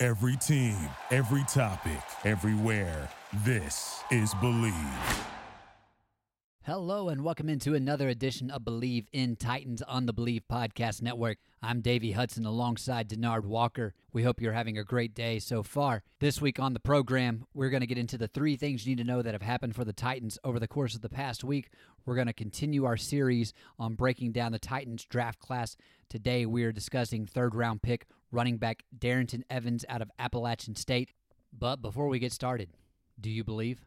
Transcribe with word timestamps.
Every 0.00 0.36
team, 0.36 0.76
every 1.10 1.42
topic, 1.48 1.98
everywhere. 2.24 3.08
This 3.44 4.00
is 4.12 4.32
Believe. 4.34 4.72
Hello, 6.62 7.08
and 7.08 7.24
welcome 7.24 7.48
into 7.48 7.74
another 7.74 8.08
edition 8.08 8.48
of 8.48 8.64
Believe 8.64 9.08
in 9.12 9.34
Titans 9.34 9.82
on 9.82 10.06
the 10.06 10.12
Believe 10.12 10.42
Podcast 10.48 11.02
Network. 11.02 11.38
I'm 11.60 11.80
Davey 11.80 12.12
Hudson 12.12 12.46
alongside 12.46 13.08
Denard 13.08 13.44
Walker. 13.44 13.92
We 14.12 14.22
hope 14.22 14.40
you're 14.40 14.52
having 14.52 14.78
a 14.78 14.84
great 14.84 15.14
day 15.14 15.40
so 15.40 15.64
far. 15.64 16.04
This 16.20 16.40
week 16.40 16.60
on 16.60 16.74
the 16.74 16.78
program, 16.78 17.46
we're 17.52 17.70
going 17.70 17.80
to 17.80 17.86
get 17.86 17.98
into 17.98 18.18
the 18.18 18.28
three 18.28 18.54
things 18.54 18.86
you 18.86 18.94
need 18.94 19.02
to 19.02 19.08
know 19.10 19.22
that 19.22 19.34
have 19.34 19.42
happened 19.42 19.74
for 19.74 19.84
the 19.84 19.92
Titans 19.92 20.38
over 20.44 20.60
the 20.60 20.68
course 20.68 20.94
of 20.94 21.00
the 21.00 21.08
past 21.08 21.42
week. 21.42 21.70
We're 22.06 22.14
going 22.14 22.28
to 22.28 22.32
continue 22.32 22.84
our 22.84 22.96
series 22.96 23.52
on 23.78 23.94
breaking 23.94 24.30
down 24.30 24.52
the 24.52 24.58
Titans 24.60 25.04
draft 25.06 25.40
class. 25.40 25.76
Today, 26.10 26.46
we 26.46 26.64
are 26.64 26.72
discussing 26.72 27.26
third 27.26 27.54
round 27.54 27.82
pick 27.82 28.06
running 28.30 28.56
back 28.56 28.82
Darrynton 28.98 29.42
Evans 29.50 29.84
out 29.90 30.00
of 30.00 30.10
Appalachian 30.18 30.74
State. 30.74 31.12
But 31.52 31.82
before 31.82 32.08
we 32.08 32.18
get 32.18 32.32
started, 32.32 32.70
do 33.20 33.28
you 33.28 33.44
believe? 33.44 33.84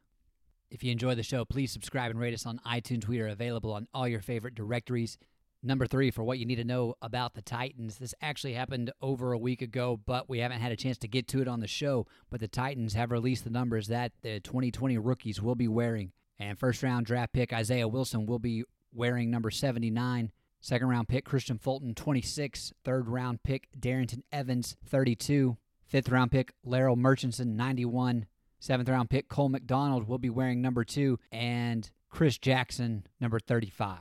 If 0.70 0.84
you 0.84 0.92
enjoy 0.92 1.16
the 1.16 1.24
show, 1.24 1.46
please 1.46 1.72
subscribe 1.72 2.12
and 2.12 2.20
rate 2.20 2.36
us 2.36 2.46
on 2.46 2.62
iTunes. 2.66 3.08
We 3.08 3.22
are 3.22 3.28
available 3.28 3.74
on 3.74 3.88
all 3.92 4.08
your 4.08 4.22
favorite 4.22 4.54
directories. 4.54 5.18
Number 5.64 5.88
three, 5.88 6.12
for 6.12 6.24
what 6.24 6.38
you 6.38 6.46
need 6.46 6.58
to 6.58 6.64
know 6.64 6.94
about 7.02 7.34
the 7.34 7.42
Titans. 7.42 7.98
This 7.98 8.14
actually 8.22 8.54
happened 8.54 8.92
over 9.02 9.32
a 9.32 9.38
week 9.40 9.64
ago, 9.64 10.00
but 10.06 10.30
we 10.30 10.40
haven't 10.40 10.62
had 10.62 10.72
a 10.72 10.78
chance 10.78 11.00
to 11.00 11.08
get 11.08 11.28
to 11.30 11.42
it 11.42 11.48
on 11.48 11.60
the 11.60 11.68
show. 11.68 12.06
But 12.30 12.40
the 12.40 12.48
Titans 12.48 12.94
have 12.94 13.10
released 13.10 13.46
the 13.46 13.50
numbers 13.50 13.88
that 13.88 14.12
the 14.22 14.40
2020 14.42 15.00
rookies 15.00 15.42
will 15.42 15.56
be 15.56 15.68
wearing. 15.68 16.12
And 16.38 16.60
first 16.60 16.84
round 16.84 17.08
draft 17.08 17.34
pick 17.34 17.52
Isaiah 17.52 17.88
Wilson 17.88 18.28
will 18.28 18.40
be 18.40 18.64
wearing 18.94 19.32
number 19.32 19.50
79. 19.50 20.32
Second 20.62 20.90
round 20.90 21.08
pick 21.08 21.28
Kristian 21.28 21.60
Fulton, 21.60 21.96
26. 21.96 22.72
Third 22.86 23.10
round 23.10 23.42
pick 23.42 23.68
Darrynton 23.78 24.22
Evans, 24.32 24.78
32. 24.86 25.58
Fifth 25.88 26.10
round 26.10 26.32
pick 26.32 26.54
Larrell 26.66 26.96
Murchison, 26.96 27.58
91. 27.58 28.28
Seventh 28.60 28.88
round 28.88 29.10
pick 29.10 29.28
Cole 29.28 29.50
McDonald 29.50 30.08
will 30.08 30.20
be 30.20 30.30
wearing 30.30 30.62
number 30.62 30.84
two, 30.84 31.18
and 31.32 31.90
Chris 32.10 32.38
Jackson, 32.38 33.08
number 33.20 33.40
35. 33.40 33.98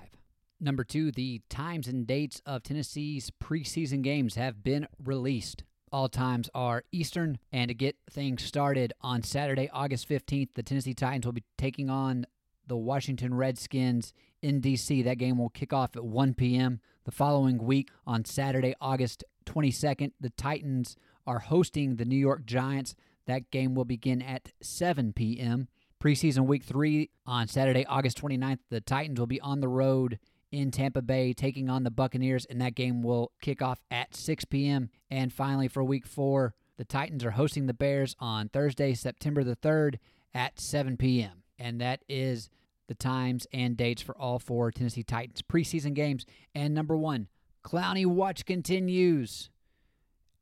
Number 0.61 0.85
two, 0.85 1.11
the 1.11 1.41
times 1.49 1.89
and 1.89 2.07
dates 2.07 2.43
of 2.45 2.63
Tennessee's 2.63 3.33
preseason 3.43 4.03
games 4.03 4.35
have 4.35 4.63
been 4.63 4.87
released. 5.03 5.65
All 5.91 6.11
times 6.11 6.51
are 6.55 6.85
Eastern, 6.93 7.39
and 7.51 7.69
to 7.69 7.75
get 7.75 7.97
things 8.11 8.45
started 8.45 8.93
on 9.01 9.23
Saturday, 9.23 9.71
August 9.73 10.07
15th, 10.07 10.51
the 10.55 10.63
Tennessee 10.63 10.93
Titans 10.93 11.25
will 11.25 11.33
be 11.33 11.45
taking 11.57 11.89
on 11.89 12.27
the 12.71 12.77
Washington 12.77 13.35
Redskins 13.35 14.15
in 14.43 14.61
D.C. 14.61 15.03
That 15.03 15.19
game 15.19 15.39
will 15.39 15.49
kick 15.49 15.73
off 15.73 15.97
at 15.97 16.05
1 16.05 16.35
p.m. 16.35 16.81
The 17.05 17.11
following 17.11 17.59
week, 17.59 17.91
on 18.07 18.25
Saturday, 18.25 18.77
August 18.81 19.25
22nd, 19.47 20.13
the 20.21 20.31
Titans 20.31 20.97
are 21.27 21.41
hosting 21.41 21.97
the 21.97 22.05
New 22.05 22.17
York 22.17 22.47
Giants. 22.47 22.95
That 23.27 23.51
game 23.51 23.75
will 23.75 23.85
begin 23.85 24.23
at 24.23 24.53
7 24.63 25.13
p.m. 25.13 25.67
Preseason 26.01 26.47
week 26.47 26.63
three 26.63 27.11
on 27.27 27.49
Saturday, 27.49 27.85
August 27.87 28.23
29th, 28.23 28.61
the 28.71 28.81
Titans 28.81 29.19
will 29.19 29.27
be 29.27 29.41
on 29.41 29.61
the 29.61 29.69
road 29.69 30.21
in 30.53 30.71
Tampa 30.71 31.03
Bay 31.03 31.33
taking 31.33 31.69
on 31.69 31.83
the 31.83 31.91
Buccaneers, 31.91 32.45
and 32.45 32.61
that 32.61 32.77
game 32.77 33.03
will 33.03 33.33
kick 33.43 33.61
off 33.61 33.81
at 33.91 34.15
6 34.15 34.45
p.m. 34.45 34.91
And 35.11 35.33
finally, 35.33 35.67
for 35.67 35.83
week 35.83 36.07
four, 36.07 36.55
the 36.77 36.85
Titans 36.85 37.25
are 37.25 37.33
hosting 37.33 37.67
the 37.67 37.75
Bears 37.75 38.15
on 38.21 38.49
Thursday, 38.49 38.95
September 38.95 39.43
the 39.43 39.57
3rd 39.57 39.97
at 40.33 40.61
7 40.61 40.97
p.m. 40.97 41.43
And 41.59 41.81
that 41.81 42.03
is 42.09 42.49
the 42.91 42.95
times 42.97 43.47
and 43.53 43.77
dates 43.77 44.03
for 44.03 44.19
all 44.19 44.41
four 44.41 44.73
Tennessee 44.73 45.05
Titans 45.05 45.43
preseason 45.43 45.95
games. 45.95 46.27
And 46.57 46.75
number 46.75 46.97
one, 46.97 47.29
Clowney 47.65 48.05
Watch 48.05 48.45
continues. 48.45 49.49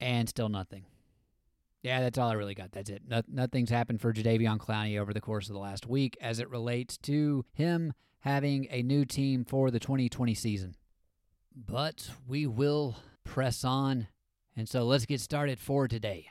And 0.00 0.30
still 0.30 0.48
nothing. 0.48 0.86
Yeah, 1.82 2.00
that's 2.00 2.16
all 2.16 2.30
I 2.30 2.34
really 2.34 2.54
got. 2.54 2.72
That's 2.72 2.88
it. 2.88 3.02
No, 3.06 3.20
nothing's 3.28 3.68
happened 3.68 4.00
for 4.00 4.14
Jadeveon 4.14 4.56
Clowney 4.56 4.98
over 4.98 5.12
the 5.12 5.20
course 5.20 5.48
of 5.48 5.52
the 5.52 5.60
last 5.60 5.86
week 5.86 6.16
as 6.22 6.40
it 6.40 6.48
relates 6.48 6.96
to 6.98 7.44
him 7.52 7.92
having 8.20 8.66
a 8.70 8.82
new 8.82 9.04
team 9.04 9.44
for 9.44 9.70
the 9.70 9.78
2020 9.78 10.32
season. 10.32 10.74
But 11.54 12.08
we 12.26 12.46
will 12.46 12.96
press 13.24 13.62
on. 13.62 14.08
And 14.56 14.66
so 14.66 14.84
let's 14.84 15.04
get 15.04 15.20
started 15.20 15.60
for 15.60 15.86
today. 15.86 16.28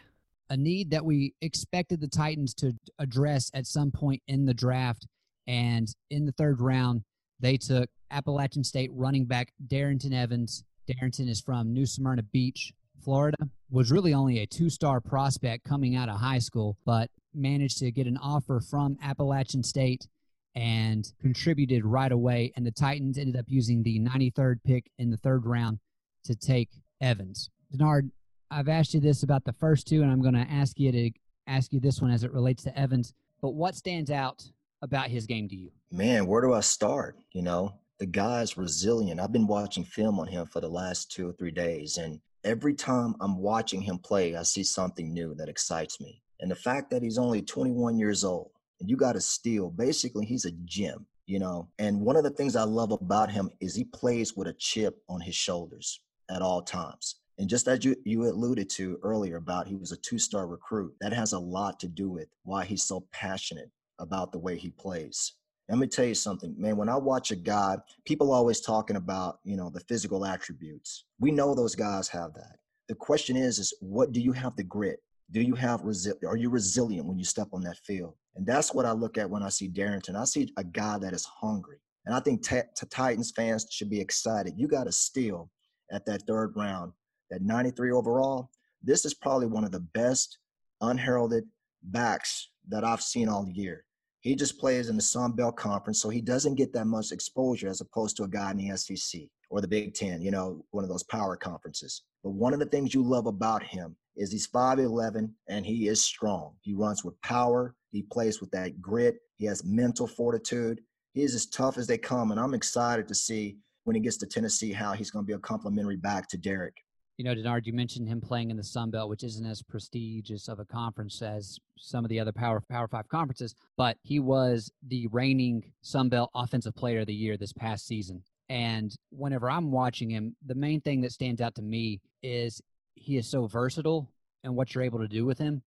A 0.50 0.58
need 0.58 0.90
that 0.90 1.06
we 1.06 1.36
expected 1.42 2.02
the 2.02 2.08
Titans 2.08 2.56
to 2.56 2.74
address 2.98 3.52
at 3.54 3.68
some 3.68 3.92
point 3.92 4.24
in 4.28 4.46
the 4.46 4.54
draft. 4.56 5.06
And 5.48 5.88
in 6.10 6.26
the 6.26 6.32
third 6.34 6.62
round, 6.62 7.04
they 7.40 7.58
took 7.58 7.90
Appalachian 8.12 8.64
State 8.64 8.92
running 8.94 9.26
back 9.26 9.54
Darrynton 9.68 10.14
Evans. 10.14 10.64
Darrynton 10.90 11.30
is 11.30 11.42
from 11.42 11.74
New 11.74 11.86
Smyrna 11.86 12.24
Beach, 12.24 12.74
Florida, 13.04 13.38
was 13.70 13.92
really 13.92 14.14
only 14.14 14.40
a 14.40 14.48
two 14.48 14.70
star 14.70 15.00
prospect 15.00 15.64
coming 15.64 15.96
out 15.96 16.10
of 16.10 16.20
high 16.20 16.40
school, 16.40 16.78
but 16.86 17.10
managed 17.34 17.78
to 17.80 17.92
get 17.92 18.08
an 18.08 18.18
offer 18.18 18.60
from 18.60 18.98
Appalachian 19.04 19.64
State 19.64 20.08
and 20.56 21.14
contributed 21.22 21.86
right 21.86 22.12
away. 22.12 22.52
And 22.56 22.66
the 22.66 22.72
Titans 22.72 23.18
ended 23.18 23.38
up 23.38 23.46
using 23.48 23.84
the 23.84 24.00
93rd 24.00 24.58
pick 24.66 24.90
in 24.98 25.10
the 25.10 25.18
third 25.18 25.46
round 25.46 25.80
to 26.24 26.36
take 26.36 26.70
Evans. 27.00 27.50
Denard, 27.74 28.10
I've 28.50 28.70
asked 28.70 28.94
you 28.94 29.00
this 29.00 29.24
about 29.24 29.46
the 29.46 29.54
first 29.54 29.88
two, 29.88 30.02
and 30.02 30.12
I'm 30.12 30.22
going 30.22 30.34
to 30.34 30.52
ask 30.52 30.80
you 30.80 30.92
to 30.92 31.12
ask 31.48 31.72
you 31.74 31.80
this 31.80 32.02
one 32.02 32.12
as 32.12 32.24
it 32.24 32.34
relates 32.34 32.64
to 32.64 32.78
Evans. 32.78 33.14
But 33.42 33.54
what 33.54 33.76
stands 33.76 34.10
out 34.10 34.44
about 34.82 35.10
his 35.10 35.26
game 35.26 35.48
to 35.50 35.56
you? 35.56 35.72
Man, 35.92 36.28
where 36.28 36.42
do 36.42 36.54
I 36.54 36.62
start? 36.62 37.18
You 37.32 37.42
know, 37.42 37.80
the 38.00 38.06
guy's 38.06 38.58
resilient. 38.58 39.20
I've 39.20 39.32
been 39.32 39.48
watching 39.48 39.84
film 39.84 40.20
on 40.20 40.28
him 40.28 40.46
for 40.46 40.62
the 40.62 40.70
last 40.70 41.12
two 41.12 41.30
or 41.30 41.34
three 41.34 41.52
days, 41.52 41.98
and 41.98 42.20
every 42.44 42.74
time 42.74 43.16
I'm 43.20 43.38
watching 43.38 43.82
him 43.82 43.98
play, 43.98 44.36
I 44.36 44.44
see 44.44 44.64
something 44.64 45.14
new 45.14 45.36
that 45.36 45.50
excites 45.50 46.00
me. 46.00 46.22
And 46.40 46.52
the 46.52 46.56
fact 46.56 46.90
that 46.92 47.02
he's 47.02 47.18
only 47.18 47.42
21 47.42 47.98
years 47.98 48.24
old 48.24 48.52
and 48.80 48.90
you 48.90 48.96
got 48.96 49.14
to 49.14 49.22
steal, 49.22 49.70
basically, 49.70 50.26
he's 50.26 50.46
a 50.46 50.52
gem, 50.66 51.06
you 51.26 51.40
know. 51.40 51.68
And 51.80 52.02
one 52.02 52.16
of 52.16 52.24
the 52.24 52.30
things 52.30 52.56
I 52.56 52.64
love 52.64 52.92
about 52.92 53.32
him 53.32 53.50
is 53.60 53.76
he 53.76 53.86
plays 53.86 54.36
with 54.36 54.48
a 54.48 54.54
chip 54.54 55.02
on 55.10 55.20
his 55.20 55.36
shoulders 55.36 56.00
at 56.30 56.42
all 56.42 56.62
times. 56.62 57.16
And 57.40 57.50
just 57.50 57.68
as 57.68 57.84
you, 57.86 57.96
you 58.04 58.24
alluded 58.24 58.70
to 58.72 58.98
earlier 59.04 59.38
about 59.38 59.68
he 59.68 59.76
was 59.76 59.92
a 59.92 59.98
two 59.98 60.20
star 60.20 60.48
recruit, 60.48 60.94
that 61.02 61.14
has 61.14 61.34
a 61.34 61.40
lot 61.40 61.80
to 61.82 61.88
do 61.88 62.10
with 62.10 62.28
why 62.44 62.66
he's 62.66 62.84
so 62.84 63.06
passionate 63.12 63.72
about 64.00 64.32
the 64.32 64.40
way 64.40 64.58
he 64.58 64.70
plays. 64.70 65.34
Let 65.70 65.80
me 65.80 65.88
tell 65.88 66.06
you 66.06 66.16
something, 66.16 66.56
man. 66.58 66.78
When 66.78 66.88
I 66.88 66.96
watch 66.96 67.32
a 67.32 67.36
guy, 67.36 67.78
people 68.06 68.32
always 68.32 68.62
talking 68.62 68.96
about, 68.96 69.40
you 69.44 69.58
know, 69.58 69.70
the 69.70 69.82
physical 69.82 70.26
attributes. 70.26 71.04
We 71.20 71.32
know 71.32 71.54
those 71.54 71.76
guys 71.76 72.08
have 72.10 72.34
that. 72.36 72.58
The 72.88 72.96
question 72.96 73.36
is, 73.36 73.60
is 73.60 73.74
what 73.82 74.14
do 74.14 74.22
you 74.22 74.32
have 74.32 74.56
the 74.56 74.64
grit? 74.64 75.00
Do 75.32 75.42
you 75.42 75.56
have 75.56 75.82
resi- 75.82 76.24
Are 76.26 76.38
you 76.38 76.50
resilient 76.50 77.06
when 77.06 77.18
you 77.18 77.26
step 77.26 77.50
on 77.52 77.64
that 77.64 77.80
field? 77.86 78.16
And 78.38 78.46
that's 78.46 78.74
what 78.74 78.86
I 78.86 78.94
look 78.94 79.18
at 79.18 79.30
when 79.30 79.44
I 79.44 79.50
see 79.50 79.68
Darrynton. 79.68 80.16
I 80.16 80.24
see 80.24 80.54
a 80.56 80.64
guy 80.64 80.98
that 81.00 81.12
is 81.14 81.26
hungry, 81.26 81.80
and 82.06 82.16
I 82.16 82.22
think 82.22 82.48
t- 82.48 82.62
t- 82.78 82.88
Titans 82.90 83.34
fans 83.36 83.68
should 83.70 83.90
be 83.90 84.00
excited. 84.00 84.54
You 84.56 84.70
got 84.70 84.86
to 84.86 84.92
steal 84.94 85.52
at 85.92 86.06
that 86.06 86.24
third 86.28 86.54
round, 86.56 86.94
that 87.30 87.42
93 87.42 87.92
overall. 87.92 88.52
This 88.82 89.04
is 89.04 89.14
probably 89.14 89.48
one 89.48 89.66
of 89.66 89.72
the 89.72 89.82
best 89.82 90.38
unheralded 90.80 91.44
backs 91.84 92.52
that 92.70 92.86
I've 92.86 93.02
seen 93.02 93.28
all 93.28 93.50
year. 93.50 93.84
He 94.28 94.36
just 94.36 94.60
plays 94.60 94.90
in 94.90 94.98
the 94.98 95.02
Sun 95.02 95.38
Belt 95.38 95.56
Conference, 95.56 96.02
so 96.02 96.10
he 96.10 96.20
doesn't 96.20 96.56
get 96.56 96.74
that 96.74 96.84
much 96.84 97.14
exposure 97.14 97.70
as 97.70 97.80
opposed 97.80 98.18
to 98.18 98.24
a 98.24 98.28
guy 98.28 98.52
in 98.52 98.58
the 98.58 98.76
SEC 98.76 99.22
or 99.50 99.62
the 99.62 99.70
Big 99.70 99.94
Ten, 99.94 100.22
you 100.22 100.32
know, 100.32 100.66
one 100.72 100.84
of 100.84 100.90
those 100.90 101.04
power 101.04 101.38
conferences. 101.38 102.02
But 102.26 102.32
one 102.32 102.52
of 102.52 102.60
the 102.60 102.66
things 102.66 102.94
you 102.94 103.04
love 103.04 103.26
about 103.26 103.64
him 103.64 103.96
is 104.18 104.30
he's 104.30 104.46
5'11 104.50 105.32
and 105.48 105.66
he 105.66 105.88
is 105.88 106.04
strong. 106.04 106.56
He 106.60 106.74
runs 106.74 107.06
with 107.06 107.22
power, 107.22 107.74
he 107.92 108.02
plays 108.02 108.42
with 108.42 108.52
that 108.52 108.82
grit, 108.82 109.16
he 109.38 109.46
has 109.46 109.64
mental 109.64 110.08
fortitude. 110.08 110.82
He 111.14 111.24
is 111.24 111.34
as 111.34 111.46
tough 111.46 111.78
as 111.78 111.88
they 111.88 111.98
come, 111.98 112.32
and 112.32 112.40
I'm 112.40 112.54
excited 112.54 113.08
to 113.08 113.16
see 113.16 113.60
when 113.86 113.96
he 113.96 114.02
gets 114.02 114.18
to 114.18 114.26
Tennessee 114.26 114.74
how 114.74 114.92
he's 114.92 115.10
going 115.10 115.24
to 115.24 115.28
be 115.28 115.36
a 115.36 115.40
complimentary 115.40 115.96
back 115.96 116.28
to 116.32 116.38
Derrick 116.38 116.76
you 117.18 117.24
know, 117.24 117.34
Denard, 117.34 117.66
you 117.66 117.74
mentioned 117.74 118.08
him 118.08 118.22
playing 118.22 118.52
in 118.52 118.58
the 118.58 118.64
Sun 118.64 118.92
Belt, 118.92 119.10
which 119.10 119.24
isn't 119.24 119.46
as 119.46 119.64
prestigious 119.64 120.48
of 120.48 120.60
a 120.60 120.66
conference 120.66 121.22
as 121.24 121.60
some 121.76 122.06
of 122.06 122.10
the 122.10 122.20
other 122.20 122.32
Power 122.32 122.62
Power 122.70 122.88
Five 122.88 123.08
conferences, 123.08 123.56
but 123.76 123.98
he 124.04 124.20
was 124.20 124.72
the 124.88 125.08
reigning 125.08 125.72
Sun 125.82 126.10
Belt 126.10 126.30
Offensive 126.36 126.76
Player 126.76 127.00
of 127.00 127.08
the 127.08 127.14
Year 127.14 127.36
this 127.36 127.54
past 127.54 127.88
season. 127.88 128.22
And 128.50 128.96
whenever 129.10 129.50
I'm 129.50 129.72
watching 129.72 130.12
him, 130.12 130.36
the 130.46 130.56
main 130.56 130.80
thing 130.80 131.02
that 131.02 131.12
stands 131.12 131.42
out 131.42 131.56
to 131.56 131.62
me 131.64 132.00
is 132.22 132.62
he 132.96 133.18
is 133.18 133.30
so 133.30 133.48
versatile 133.48 134.10
and 134.44 134.56
what 134.56 134.74
you're 134.74 134.84
able 134.84 135.00
to 135.00 135.08
do 135.08 135.26
with 135.26 135.40
him. 135.40 135.64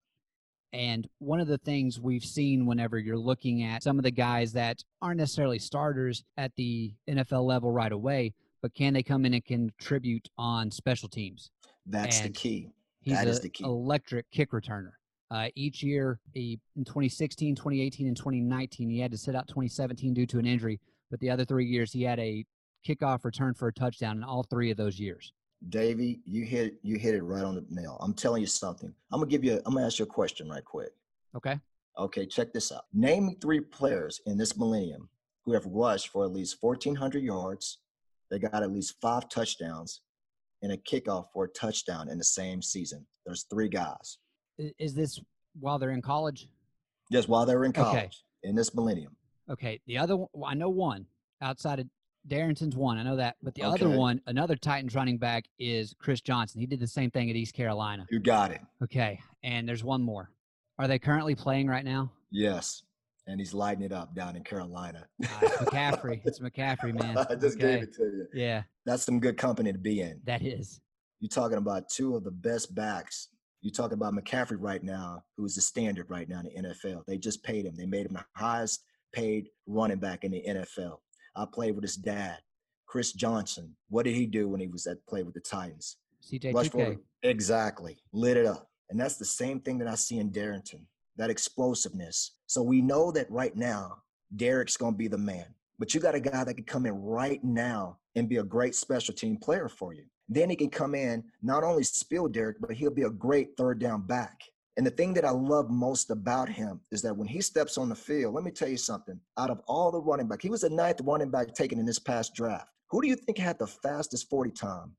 And 0.73 1.09
one 1.19 1.41
of 1.41 1.49
the 1.49 1.59
things 1.59 2.01
we've 2.01 2.25
seen 2.25 2.65
whenever 2.65 2.97
you're 2.97 3.19
looking 3.19 3.65
at 3.65 3.83
some 3.83 3.99
of 3.99 4.05
the 4.05 4.13
guys 4.13 4.53
that 4.53 4.85
aren't 5.03 5.19
necessarily 5.19 5.59
starters 5.59 6.23
at 6.37 6.55
the 6.55 6.95
NFL 7.09 7.45
level 7.45 7.73
right 7.73 7.91
away, 7.91 8.35
but 8.63 8.75
can 8.75 8.93
they 8.95 9.03
come 9.03 9.25
in 9.25 9.35
and 9.35 9.45
contribute 9.45 10.29
on 10.39 10.71
special 10.71 11.09
teams? 11.09 11.51
That's 11.87 12.21
And 12.21 12.29
the 12.29 12.39
key. 12.39 12.71
He's 13.01 13.15
That 13.15 13.27
is 13.29 13.41
the 13.41 13.49
key. 13.49 13.65
electric 13.65 14.31
kick 14.31 14.51
returner. 14.53 14.93
Uh, 15.31 15.49
each 15.55 15.83
year, 15.83 16.19
he, 16.35 16.59
in 16.77 16.85
2016, 16.85 17.55
2018, 17.55 18.09
and 18.09 18.17
2019, 18.17 18.91
he 18.91 18.99
had 18.99 19.13
to 19.13 19.17
sit 19.19 19.35
out 19.35 19.47
2017 19.49 20.13
due 20.13 20.27
to 20.27 20.39
an 20.39 20.47
injury. 20.47 20.81
But 21.11 21.21
the 21.21 21.31
other 21.31 21.45
three 21.45 21.67
years, 21.67 21.93
he 21.93 22.03
had 22.03 22.19
a 22.19 22.45
kickoff 22.87 23.25
return 23.25 23.55
for 23.55 23.69
a 23.69 23.73
touchdown 23.73 24.17
in 24.19 24.25
all 24.25 24.43
three 24.43 24.71
of 24.71 24.77
those 24.77 24.99
years. 24.99 25.33
Davey, 25.69 26.21
you 26.25 26.45
hit 26.45 26.77
you 26.83 26.97
hit 26.99 27.15
it 27.15 27.23
right 27.23 27.45
on 27.45 27.55
the 27.55 27.65
nail. 27.69 27.99
I'm 28.01 28.15
telling 28.15 28.41
you 28.41 28.47
something. 28.47 28.93
I'm 29.13 29.21
gonna 29.21 29.31
give 29.31 29.45
you. 29.45 29.55
A, 29.55 29.57
I'm 29.67 29.75
gonna 29.75 29.85
ask 29.85 29.99
you 29.99 30.05
a 30.05 30.09
question 30.09 30.49
right 30.49 30.65
quick. 30.65 30.89
Okay. 31.37 31.59
Okay, 31.99 32.25
check 32.25 32.53
this 32.55 32.73
out. 32.73 32.87
Name 32.95 33.37
three 33.43 33.61
players 33.61 34.21
in 34.25 34.39
this 34.39 34.57
millennium 34.57 35.11
who 35.45 35.53
have 35.53 35.67
rushed 35.67 36.09
for 36.09 36.25
at 36.25 36.33
least 36.33 36.57
1,400 36.63 37.23
yards. 37.23 37.79
They 38.31 38.39
got 38.39 38.63
at 38.63 38.71
least 38.73 38.95
five 39.01 39.29
touchdowns 39.29 40.03
and 40.63 40.73
a 40.73 40.77
kickoff 40.77 41.27
for 41.33 41.45
a 41.45 41.49
touchdown 41.49 42.09
in 42.09 42.19
the 42.19 42.25
same 42.25 42.63
season. 42.63 43.07
There's 43.27 43.45
three 43.51 43.69
guys. 43.69 44.19
Is 44.79 44.95
this 44.95 45.21
while 45.59 45.79
they're 45.79 45.91
in 45.91 46.03
college? 46.03 46.49
Yes, 47.11 47.27
while 47.27 47.45
they 47.45 47.55
were 47.57 47.65
in 47.65 47.71
Okay. 47.71 47.81
college 47.83 48.25
in 48.43 48.55
this 48.55 48.75
millennium. 48.75 49.17
Okay. 49.51 49.81
The 49.87 49.99
other 49.99 50.17
one, 50.17 50.29
I 50.47 50.55
know 50.55 50.69
one 50.69 51.07
outside 51.43 51.81
of 51.81 51.87
Darrynton's 52.29 52.77
one. 52.77 52.99
I 52.99 53.03
know 53.03 53.17
that. 53.17 53.37
But 53.43 53.55
the 53.55 53.63
other 53.63 53.89
one, 53.89 54.21
another 54.27 54.55
Titans 54.55 54.95
running 54.95 55.19
back 55.19 55.47
is 55.59 55.95
Chris 55.99 56.21
Johnson. 56.21 56.61
He 56.61 56.67
did 56.67 56.79
the 56.79 56.87
same 56.87 57.11
thing 57.11 57.31
at 57.31 57.37
East 57.37 57.55
Carolina. 57.55 58.07
You 58.11 58.21
got 58.21 58.53
it. 58.53 58.61
Okay. 58.85 59.19
And 59.43 59.67
there's 59.69 59.83
one 59.83 60.03
more. 60.03 60.31
Are 60.79 60.87
they 60.87 60.99
currently 60.99 61.35
playing 61.35 61.67
right 61.67 61.85
now? 61.85 62.13
Yes. 62.31 62.83
And 63.31 63.39
he's 63.41 63.55
lighting 63.55 63.85
it 63.85 63.93
up 63.93 64.13
down 64.13 64.35
in 64.35 64.43
Carolina. 64.43 65.07
Uh, 65.23 65.29
it's 65.43 65.57
McCaffrey. 65.59 66.21
It's 66.25 66.41
McCaffrey, 66.47 67.01
man. 67.01 67.17
I 67.17 67.37
just 67.37 67.57
Okay. 67.59 67.75
gave 67.75 67.83
it 67.85 67.95
to 67.95 68.03
you. 68.03 68.27
Yeah, 68.35 68.65
That's 68.85 69.05
some 69.05 69.21
good 69.21 69.37
company 69.37 69.73
to 69.73 69.79
be 69.79 70.01
in. 70.01 70.21
that 70.25 70.43
is. 70.43 70.81
You're 71.21 71.29
talking 71.29 71.59
about 71.59 71.89
two 71.89 72.17
of 72.17 72.25
the 72.25 72.33
best 72.33 72.75
backs. 72.75 73.29
You're 73.61 73.71
talking 73.73 73.93
about 73.95 74.15
McCaffrey 74.15 74.57
right 74.59 74.83
now, 74.83 75.23
who 75.37 75.45
is 75.45 75.55
the 75.55 75.61
standard 75.61 76.11
right 76.11 76.29
now 76.29 76.41
in 76.41 76.63
the 76.65 76.69
NFL. 76.71 77.05
They 77.07 77.19
just 77.19 77.45
paid 77.45 77.67
him. 77.67 77.77
They 77.77 77.87
made 77.87 78.07
him 78.07 78.15
the 78.15 78.25
highest 78.35 78.83
paid 79.13 79.49
running 79.67 79.99
back 79.99 80.25
in 80.25 80.33
the 80.33 80.43
NFL. 80.49 80.97
I 81.37 81.45
played 81.53 81.77
with 81.77 81.83
his 81.85 81.95
dad, 81.97 82.39
Chris 82.87 83.13
Johnson. 83.13 83.77
What 83.91 84.07
did 84.07 84.17
he 84.17 84.27
do 84.27 84.49
when 84.49 84.61
he 84.61 84.67
was 84.67 84.87
at 84.89 85.07
play 85.07 85.23
with 85.23 85.35
the 85.35 85.41
Titans? 85.41 85.99
CJ. 86.29 86.53
Exactly. 87.23 87.99
Lit 88.13 88.37
it 88.39 88.47
up. 88.47 88.69
And 88.89 88.99
that's 88.99 89.19
the 89.19 89.25
same 89.25 89.61
thing 89.61 89.79
that 89.79 89.89
I 89.89 89.95
see 89.95 90.19
in 90.19 90.31
Darrynton, 90.33 90.81
that 91.21 91.31
explosiveness. 91.31 92.33
So 92.47 92.63
we 92.63 92.81
know 92.81 93.13
that 93.13 93.31
right 93.31 93.55
now, 93.55 93.99
Derrick's 94.37 94.79
going 94.79 94.95
to 94.95 94.99
be 94.99 95.07
the 95.07 95.19
man. 95.19 95.45
But 95.79 95.93
you 95.93 96.01
got 96.01 96.15
a 96.15 96.21
guy 96.21 96.45
that 96.45 96.55
can 96.55 96.65
come 96.65 96.87
in 96.87 96.95
right 96.95 97.45
now 97.45 97.99
and 98.17 98.27
be 98.27 98.39
a 98.39 98.43
great 98.43 98.75
special 98.75 99.15
team 99.15 99.37
player 99.37 99.69
for 99.69 99.93
you. 99.93 100.05
Then 100.31 100.49
he 100.49 100.57
can 100.57 100.71
come 100.71 100.95
in, 100.95 101.23
not 101.43 101.63
only 101.63 101.83
spill 101.83 102.27
Derrick, 102.27 102.57
but 102.59 102.73
he'll 102.73 102.91
be 102.91 103.03
a 103.03 103.11
great 103.11 103.51
third 103.59 103.79
down 103.79 104.07
back. 104.07 104.41
And 104.79 104.87
the 104.87 104.91
thing 104.91 105.13
that 105.13 105.27
I 105.27 105.31
love 105.31 105.69
most 105.69 106.11
about 106.11 106.49
him 106.49 106.81
is 106.91 107.03
that 107.03 107.15
when 107.15 107.29
he 107.29 107.43
steps 107.43 107.77
on 107.77 107.91
the 107.91 107.95
field, 107.95 108.33
let 108.33 108.43
me 108.43 108.51
tell 108.51 108.69
you 108.69 108.79
something. 108.79 109.21
Out 109.37 109.51
of 109.51 109.61
all 109.67 109.91
the 109.91 110.01
running 110.01 110.27
back, 110.27 110.41
he 110.41 110.49
was 110.49 110.63
the 110.63 110.71
ninth 110.71 111.03
running 111.03 111.31
back 111.31 111.53
taken 111.53 111.79
in 111.79 111.85
this 111.85 111.99
past 111.99 112.35
draft. 112.35 112.71
Who 112.91 113.03
do 113.03 113.09
you 113.09 113.17
think 113.17 113.37
had 113.37 113.59
the 113.59 113.67
fastest 113.67 114.31
40 114.31 114.53
time 114.53 114.93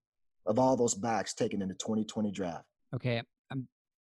of 0.45 0.59
all 0.59 0.77
those 0.77 0.93
backs 0.93 1.33
taken 1.33 1.63
in 1.63 1.67
the 1.67 1.73
2020 1.73 2.29
draft? 2.29 2.65
Okay, 2.93 3.23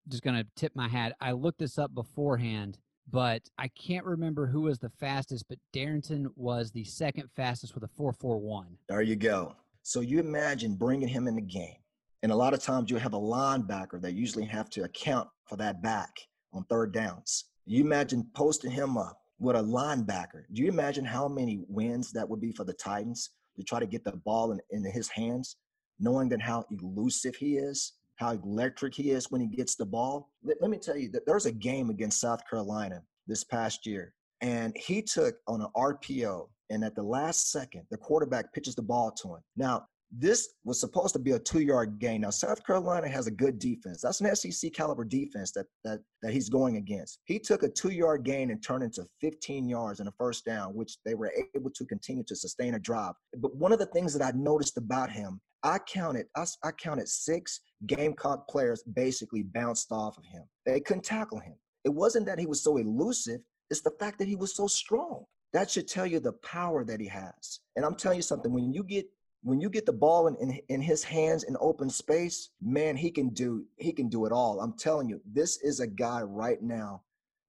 Just 0.07 0.23
gonna 0.23 0.45
tip 0.55 0.75
my 0.75 0.87
hat. 0.87 1.15
I 1.21 1.31
looked 1.31 1.59
this 1.59 1.77
up 1.77 1.93
beforehand, 1.93 2.77
but 3.09 3.41
I 3.57 3.67
can't 3.69 4.05
remember 4.05 4.47
who 4.47 4.61
was 4.61 4.79
the 4.79 4.89
fastest. 4.89 5.45
But 5.47 5.59
Darrynton 5.73 6.27
was 6.35 6.71
the 6.71 6.83
second 6.83 7.29
fastest 7.35 7.75
with 7.75 7.83
a 7.83 7.87
4.41. 7.87 8.65
There 8.89 9.01
you 9.01 9.15
go. 9.15 9.55
So 9.83 10.01
you 10.01 10.19
imagine 10.19 10.75
bringing 10.75 11.07
him 11.07 11.27
in 11.27 11.35
the 11.35 11.41
game. 11.41 11.75
And 12.23 12.31
a 12.31 12.35
lot 12.35 12.53
of 12.53 12.61
times 12.61 12.91
you 12.91 12.97
have 12.97 13.13
a 13.13 13.19
linebacker 13.19 13.99
that 14.01 14.13
usually 14.13 14.45
have 14.45 14.69
to 14.71 14.83
account 14.83 15.27
for 15.45 15.55
that 15.57 15.81
back 15.81 16.11
on 16.53 16.63
third 16.65 16.93
downs. 16.93 17.45
You 17.65 17.83
imagine 17.83 18.29
posting 18.35 18.71
him 18.71 18.97
up 18.97 19.17
with 19.39 19.55
a 19.55 19.59
linebacker. 19.59 20.43
Do 20.53 20.61
you 20.61 20.69
imagine 20.69 21.03
how 21.03 21.27
many 21.27 21.63
wins 21.67 22.11
that 22.11 22.29
would 22.29 22.39
be 22.39 22.51
for 22.51 22.63
the 22.63 22.73
Titans 22.73 23.31
to 23.55 23.63
try 23.63 23.79
to 23.79 23.87
get 23.87 24.03
the 24.03 24.11
ball 24.17 24.51
in, 24.51 24.59
in 24.69 24.83
his 24.83 25.09
hands, 25.09 25.57
knowing 25.99 26.29
that 26.29 26.41
how 26.41 26.63
elusive 26.69 27.35
he 27.35 27.57
is, 27.57 27.93
how 28.21 28.31
electric 28.31 28.95
he 28.95 29.11
is 29.11 29.29
when 29.29 29.41
he 29.41 29.47
gets 29.47 29.75
the 29.75 29.85
ball? 29.85 30.29
Let, 30.43 30.69
me 30.69 30.77
tell 30.77 30.97
you 30.97 31.09
that 31.09 31.25
there's 31.25 31.47
a 31.47 31.51
game 31.51 31.89
against 31.89 32.21
South 32.21 32.41
Carolina 32.49 33.01
this 33.27 33.43
past 33.43 33.85
year, 33.85 34.13
and 34.39 34.75
he 34.77 35.01
took 35.01 35.35
on 35.47 35.61
an 35.61 35.67
RPO 35.75 36.47
and 36.71 36.85
at 36.85 36.95
the 36.95 37.03
last 37.03 37.51
second, 37.51 37.83
the 37.91 37.97
quarterback 37.97 38.53
pitches 38.53 38.75
the 38.75 38.81
ball 38.81 39.11
to 39.11 39.35
him. 39.35 39.41
Now, 39.57 39.87
this 40.11 40.49
was 40.65 40.79
supposed 40.79 41.13
to 41.13 41.19
be 41.19 41.31
a 41.31 41.39
two-yard 41.39 41.97
gain. 41.97 42.21
Now, 42.21 42.31
South 42.31 42.65
Carolina 42.65 43.07
has 43.07 43.27
a 43.27 43.31
good 43.31 43.59
defense. 43.59 44.01
That's 44.01 44.19
an 44.19 44.35
SEC 44.35 44.73
caliber 44.73 45.05
defense 45.05 45.51
that 45.53 45.67
that 45.85 45.99
that 46.21 46.33
he's 46.33 46.49
going 46.49 46.75
against. 46.75 47.19
He 47.25 47.39
took 47.39 47.63
a 47.63 47.69
two-yard 47.69 48.23
gain 48.23 48.51
and 48.51 48.61
turned 48.61 48.83
into 48.83 49.05
15 49.21 49.69
yards 49.69 49.99
and 49.99 50.09
a 50.09 50.13
first 50.17 50.45
down, 50.45 50.73
which 50.73 50.97
they 51.05 51.15
were 51.15 51.31
able 51.55 51.69
to 51.71 51.85
continue 51.85 52.23
to 52.25 52.35
sustain 52.35 52.73
a 52.73 52.79
drive. 52.79 53.13
But 53.37 53.55
one 53.55 53.71
of 53.71 53.79
the 53.79 53.85
things 53.87 54.13
that 54.17 54.23
I 54.23 54.37
noticed 54.37 54.77
about 54.77 55.11
him, 55.11 55.39
I 55.63 55.79
counted 55.79 56.25
I 56.35 56.71
counted 56.71 57.07
six 57.07 57.61
Gamecock 57.85 58.47
players 58.49 58.83
basically 58.83 59.43
bounced 59.43 59.91
off 59.91 60.17
of 60.17 60.25
him. 60.25 60.43
They 60.65 60.81
couldn't 60.81 61.05
tackle 61.05 61.39
him. 61.39 61.55
It 61.85 61.93
wasn't 61.93 62.25
that 62.25 62.39
he 62.39 62.45
was 62.45 62.63
so 62.63 62.77
elusive. 62.77 63.41
It's 63.69 63.81
the 63.81 63.93
fact 63.99 64.19
that 64.19 64.27
he 64.27 64.35
was 64.35 64.55
so 64.55 64.67
strong. 64.67 65.25
That 65.53 65.69
should 65.69 65.87
tell 65.87 66.05
you 66.05 66.19
the 66.19 66.33
power 66.33 66.83
that 66.85 66.99
he 66.99 67.07
has. 67.07 67.59
And 67.75 67.85
I'm 67.85 67.95
telling 67.95 68.17
you 68.17 68.21
something, 68.21 68.53
when 68.53 68.73
you 68.73 68.83
get 68.83 69.05
when 69.43 69.59
you 69.59 69.69
get 69.69 69.85
the 69.85 69.93
ball 69.93 70.27
in, 70.27 70.35
in, 70.35 70.59
in 70.69 70.81
his 70.81 71.03
hands 71.03 71.43
in 71.43 71.57
open 71.59 71.89
space, 71.89 72.49
man, 72.61 72.95
he 72.95 73.09
can 73.09 73.29
do 73.29 73.65
he 73.77 73.91
can 73.91 74.07
do 74.07 74.25
it 74.25 74.31
all. 74.31 74.59
I'm 74.61 74.73
telling 74.73 75.09
you, 75.09 75.19
this 75.25 75.57
is 75.61 75.79
a 75.79 75.87
guy 75.87 76.21
right 76.21 76.61
now 76.61 77.01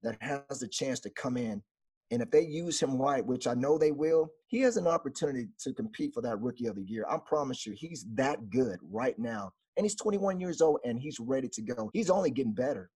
that 0.03 0.17
has 0.21 0.61
the 0.61 0.69
chance 0.69 1.01
to 1.01 1.11
come 1.11 1.37
in. 1.37 1.63
And 2.11 2.21
if 2.21 2.31
they 2.31 2.43
use 2.43 2.81
him 2.81 3.01
right, 3.01 3.25
which 3.25 3.47
I 3.47 3.55
know 3.55 3.79
they 3.79 3.93
will, 3.93 4.31
he 4.47 4.61
has 4.61 4.77
an 4.77 4.87
opportunity 4.87 5.49
to 5.61 5.73
compete 5.73 6.13
for 6.13 6.21
that 6.23 6.41
rookie 6.41 6.67
of 6.67 6.77
the 6.77 6.83
year. 6.83 7.07
I 7.09 7.17
promise 7.17 7.67
you, 7.67 7.73
he's 7.73 8.05
that 8.15 8.51
good 8.51 8.79
right 8.83 9.19
now. 9.19 9.53
And 9.77 9.87
he's 9.87 9.95
21 9.95 10.39
years 10.39 10.61
old 10.61 10.81
and 10.85 11.01
he's 11.01 11.19
ready 11.19 11.49
to 11.49 11.63
go. 11.63 11.91
He's 11.95 12.11
only 12.11 12.31
getting 12.31 12.53
better. 12.53 12.91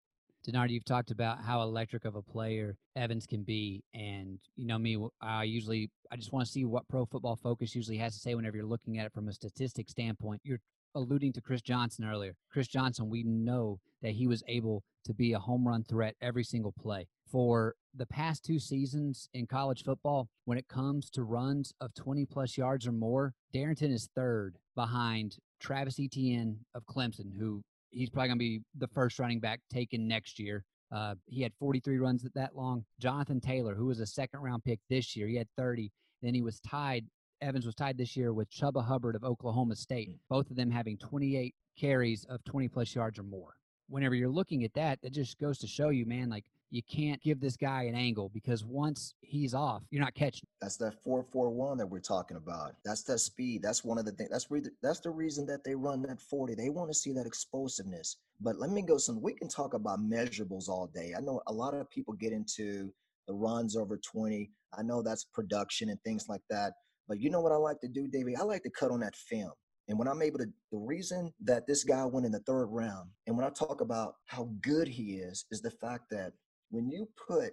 Denard, 0.46 0.70
you've 0.70 0.84
talked 0.84 1.10
about 1.10 1.42
how 1.42 1.62
electric 1.62 2.04
of 2.04 2.14
a 2.14 2.22
player 2.22 2.76
Evans 2.94 3.26
can 3.26 3.42
be, 3.42 3.82
and 3.94 4.38
you 4.54 4.64
know 4.64 4.78
me, 4.78 4.96
I 5.20 5.42
usually 5.42 5.90
I 6.12 6.16
just 6.16 6.32
want 6.32 6.46
to 6.46 6.52
see 6.52 6.64
what 6.64 6.86
Pro 6.88 7.04
Football 7.04 7.36
Focus 7.36 7.74
usually 7.74 7.96
has 7.96 8.14
to 8.14 8.20
say 8.20 8.34
whenever 8.34 8.56
you're 8.56 8.64
looking 8.64 8.98
at 8.98 9.06
it 9.06 9.12
from 9.12 9.28
a 9.28 9.32
statistic 9.32 9.88
standpoint. 9.88 10.40
You're 10.44 10.60
alluding 10.94 11.32
to 11.32 11.40
Chris 11.40 11.62
Johnson 11.62 12.04
earlier. 12.04 12.34
Chris 12.50 12.68
Johnson, 12.68 13.10
we 13.10 13.24
know 13.24 13.80
that 14.02 14.12
he 14.12 14.28
was 14.28 14.44
able 14.46 14.84
to 15.04 15.12
be 15.12 15.32
a 15.32 15.38
home 15.38 15.66
run 15.66 15.82
threat 15.82 16.14
every 16.20 16.44
single 16.44 16.72
play. 16.72 17.06
For 17.30 17.74
the 17.92 18.06
past 18.06 18.44
two 18.44 18.60
seasons 18.60 19.28
in 19.34 19.46
college 19.46 19.82
football, 19.82 20.28
when 20.44 20.58
it 20.58 20.68
comes 20.68 21.10
to 21.10 21.24
runs 21.24 21.72
of 21.80 21.92
20 21.94 22.24
plus 22.26 22.56
yards 22.56 22.86
or 22.86 22.92
more, 22.92 23.34
Darrynton 23.52 23.92
is 23.92 24.08
third 24.14 24.58
behind 24.76 25.38
Travis 25.58 25.98
Etienne 25.98 26.60
of 26.72 26.84
Clemson, 26.86 27.36
who 27.36 27.62
he's 27.90 28.10
probably 28.10 28.28
going 28.28 28.38
to 28.38 28.44
be 28.44 28.60
the 28.78 28.88
first 28.88 29.18
running 29.18 29.40
back 29.40 29.60
taken 29.72 30.06
next 30.06 30.38
year. 30.38 30.64
Uh, 30.92 31.14
he 31.26 31.42
had 31.42 31.52
43 31.58 31.98
runs 31.98 32.22
that, 32.22 32.34
that 32.34 32.56
long. 32.56 32.84
Jonathan 33.00 33.40
Taylor, 33.40 33.74
who 33.74 33.86
was 33.86 34.00
a 34.00 34.06
second 34.06 34.40
round 34.40 34.64
pick 34.64 34.78
this 34.88 35.16
year, 35.16 35.26
he 35.26 35.36
had 35.36 35.48
30. 35.56 35.90
Then 36.22 36.34
he 36.34 36.42
was 36.42 36.60
tied. 36.60 37.06
Evans 37.40 37.66
was 37.66 37.74
tied 37.74 37.98
this 37.98 38.16
year 38.16 38.32
with 38.32 38.50
Chuba 38.50 38.84
Hubbard 38.84 39.16
of 39.16 39.24
Oklahoma 39.24 39.76
State, 39.76 40.10
both 40.30 40.50
of 40.50 40.56
them 40.56 40.70
having 40.70 40.96
28 40.96 41.54
carries 41.78 42.24
of 42.24 42.42
20 42.44 42.68
plus 42.68 42.94
yards 42.94 43.18
or 43.18 43.24
more. 43.24 43.54
Whenever 43.88 44.14
you're 44.14 44.28
looking 44.28 44.64
at 44.64 44.72
that, 44.74 45.00
that 45.02 45.12
just 45.12 45.38
goes 45.38 45.58
to 45.58 45.66
show 45.66 45.90
you, 45.90 46.06
man, 46.06 46.30
like 46.30 46.44
you 46.70 46.82
can't 46.82 47.22
give 47.22 47.40
this 47.40 47.56
guy 47.56 47.84
an 47.84 47.94
angle 47.94 48.30
because 48.34 48.64
once 48.64 49.14
he's 49.20 49.54
off, 49.54 49.82
you're 49.90 50.02
not 50.02 50.14
catching. 50.14 50.46
That's 50.60 50.76
that 50.78 50.94
441 51.02 51.78
that 51.78 51.86
we're 51.86 52.00
talking 52.00 52.36
about. 52.36 52.74
That's 52.84 53.02
that 53.04 53.18
speed. 53.18 53.62
That's 53.62 53.84
one 53.84 53.98
of 53.98 54.04
the 54.04 54.12
things. 54.12 54.30
That's 54.30 54.50
re- 54.50 54.62
that's 54.82 55.00
the 55.00 55.10
reason 55.10 55.46
that 55.46 55.64
they 55.64 55.74
run 55.74 56.02
that 56.02 56.20
40. 56.20 56.54
They 56.54 56.70
want 56.70 56.90
to 56.90 56.94
see 56.94 57.12
that 57.12 57.26
explosiveness. 57.26 58.16
But 58.40 58.58
let 58.58 58.70
me 58.70 58.82
go 58.82 58.98
some 58.98 59.20
we 59.22 59.32
can 59.32 59.48
talk 59.48 59.74
about 59.74 60.00
measurables 60.00 60.68
all 60.68 60.90
day. 60.92 61.14
I 61.16 61.20
know 61.20 61.40
a 61.46 61.52
lot 61.52 61.74
of 61.74 61.88
people 61.90 62.14
get 62.14 62.32
into 62.32 62.92
the 63.28 63.34
runs 63.34 63.76
over 63.76 63.96
20. 63.98 64.50
I 64.76 64.82
know 64.82 65.02
that's 65.02 65.24
production 65.24 65.88
and 65.88 66.00
things 66.02 66.28
like 66.28 66.42
that. 66.50 66.74
But 67.08 67.20
you 67.20 67.30
know 67.30 67.40
what 67.40 67.52
I 67.52 67.56
like 67.56 67.80
to 67.80 67.88
do, 67.88 68.08
David? 68.08 68.34
I 68.38 68.42
like 68.42 68.62
to 68.64 68.70
cut 68.70 68.90
on 68.90 69.00
that 69.00 69.14
film. 69.14 69.52
And 69.88 69.98
when 69.98 70.08
I'm 70.08 70.22
able 70.22 70.38
to, 70.38 70.46
the 70.72 70.78
reason 70.78 71.32
that 71.44 71.66
this 71.66 71.84
guy 71.84 72.04
went 72.04 72.26
in 72.26 72.32
the 72.32 72.40
third 72.40 72.66
round, 72.66 73.08
and 73.26 73.36
when 73.36 73.46
I 73.46 73.50
talk 73.50 73.80
about 73.80 74.16
how 74.26 74.50
good 74.60 74.88
he 74.88 75.14
is, 75.14 75.44
is 75.52 75.62
the 75.62 75.70
fact 75.70 76.10
that 76.10 76.32
when 76.70 76.90
you 76.90 77.08
put 77.28 77.52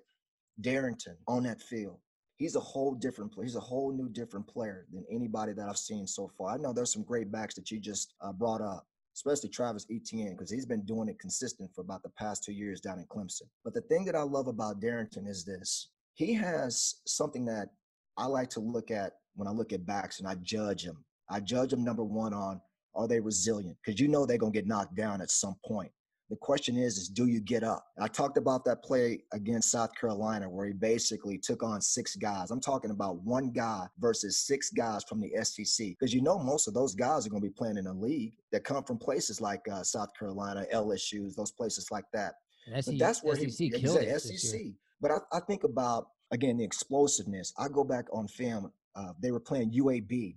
Darrynton 0.61 1.15
on 1.27 1.43
that 1.43 1.61
field, 1.61 1.99
he's 2.37 2.55
a 2.55 2.59
whole 2.59 2.93
different 2.93 3.31
player. 3.31 3.45
He's 3.45 3.55
a 3.55 3.61
whole 3.61 3.91
new 3.91 4.09
different 4.09 4.47
player 4.47 4.85
than 4.91 5.05
anybody 5.11 5.53
that 5.53 5.67
I've 5.67 5.77
seen 5.77 6.07
so 6.07 6.29
far. 6.37 6.51
I 6.53 6.57
know 6.57 6.73
there's 6.73 6.93
some 6.93 7.03
great 7.03 7.31
backs 7.31 7.55
that 7.55 7.71
you 7.71 7.79
just 7.79 8.13
uh, 8.21 8.33
brought 8.33 8.61
up, 8.61 8.85
especially 9.15 9.49
Travis 9.49 9.85
Etienne, 9.91 10.31
because 10.31 10.51
he's 10.51 10.65
been 10.65 10.85
doing 10.85 11.09
it 11.09 11.19
consistent 11.19 11.71
for 11.73 11.81
about 11.81 12.03
the 12.03 12.09
past 12.09 12.43
two 12.43 12.53
years 12.53 12.81
down 12.81 12.99
in 12.99 13.05
Clemson. 13.05 13.47
But 13.63 13.73
the 13.73 13.81
thing 13.81 14.05
that 14.05 14.15
I 14.15 14.23
love 14.23 14.47
about 14.47 14.81
Darrynton 14.81 15.27
is 15.27 15.45
this 15.45 15.89
he 16.15 16.33
has 16.33 17.01
something 17.07 17.45
that 17.45 17.69
I 18.17 18.25
like 18.25 18.49
to 18.51 18.59
look 18.59 18.91
at 18.91 19.13
when 19.35 19.47
I 19.47 19.51
look 19.51 19.73
at 19.73 19.85
backs 19.85 20.19
and 20.19 20.27
I 20.27 20.35
judge 20.35 20.83
them. 20.83 21.03
I 21.29 21.39
judge 21.39 21.71
them 21.71 21.83
number 21.83 22.03
one 22.03 22.33
on 22.33 22.61
are 22.95 23.07
they 23.07 23.19
resilient? 23.19 23.77
Because 23.83 23.99
you 23.99 24.07
know 24.07 24.25
they're 24.25 24.37
gonna 24.37 24.51
get 24.51 24.67
knocked 24.67 24.95
down 24.95 25.21
at 25.21 25.31
some 25.31 25.55
point. 25.65 25.91
The 26.29 26.37
question 26.37 26.77
is, 26.77 26.97
is 26.97 27.09
do 27.09 27.27
you 27.27 27.41
get 27.41 27.63
up? 27.63 27.85
I 27.99 28.07
talked 28.07 28.37
about 28.37 28.63
that 28.65 28.83
play 28.83 29.23
against 29.33 29.71
South 29.71 29.91
Carolina 29.99 30.49
where 30.49 30.65
he 30.65 30.73
basically 30.73 31.37
took 31.37 31.63
on 31.63 31.81
six 31.81 32.15
guys. 32.15 32.49
I'm 32.49 32.61
talking 32.61 32.91
about 32.91 33.21
one 33.21 33.51
guy 33.51 33.87
versus 33.99 34.39
six 34.39 34.69
guys 34.69 35.03
from 35.03 35.21
the 35.21 35.31
SEC 35.43 35.87
because 35.89 36.13
you 36.13 36.21
know 36.21 36.39
most 36.39 36.67
of 36.67 36.73
those 36.73 36.95
guys 36.95 37.27
are 37.27 37.29
going 37.29 37.41
to 37.41 37.47
be 37.47 37.53
playing 37.53 37.77
in 37.77 37.87
a 37.87 37.93
league 37.93 38.33
that 38.51 38.63
come 38.63 38.83
from 38.83 38.97
places 38.97 39.41
like 39.41 39.61
uh, 39.71 39.83
South 39.83 40.09
Carolina, 40.17 40.65
LSU's, 40.73 41.35
those 41.35 41.51
places 41.51 41.89
like 41.91 42.05
that. 42.13 42.35
SEC, 42.67 42.85
but 42.85 42.99
that's 42.99 43.23
where 43.23 43.35
SEC 43.35 43.49
he 43.49 43.69
killed 43.69 44.01
it 44.01 44.19
SEC. 44.21 44.59
But 45.01 45.11
I, 45.11 45.17
I, 45.33 45.39
think 45.41 45.65
about 45.65 46.07
again 46.31 46.57
the 46.57 46.63
explosiveness. 46.63 47.53
I 47.57 47.67
go 47.67 47.83
back 47.83 48.05
on 48.13 48.27
film. 48.27 48.71
Uh, 48.95 49.11
they 49.19 49.31
were 49.31 49.39
playing 49.39 49.71
UAB 49.71 50.35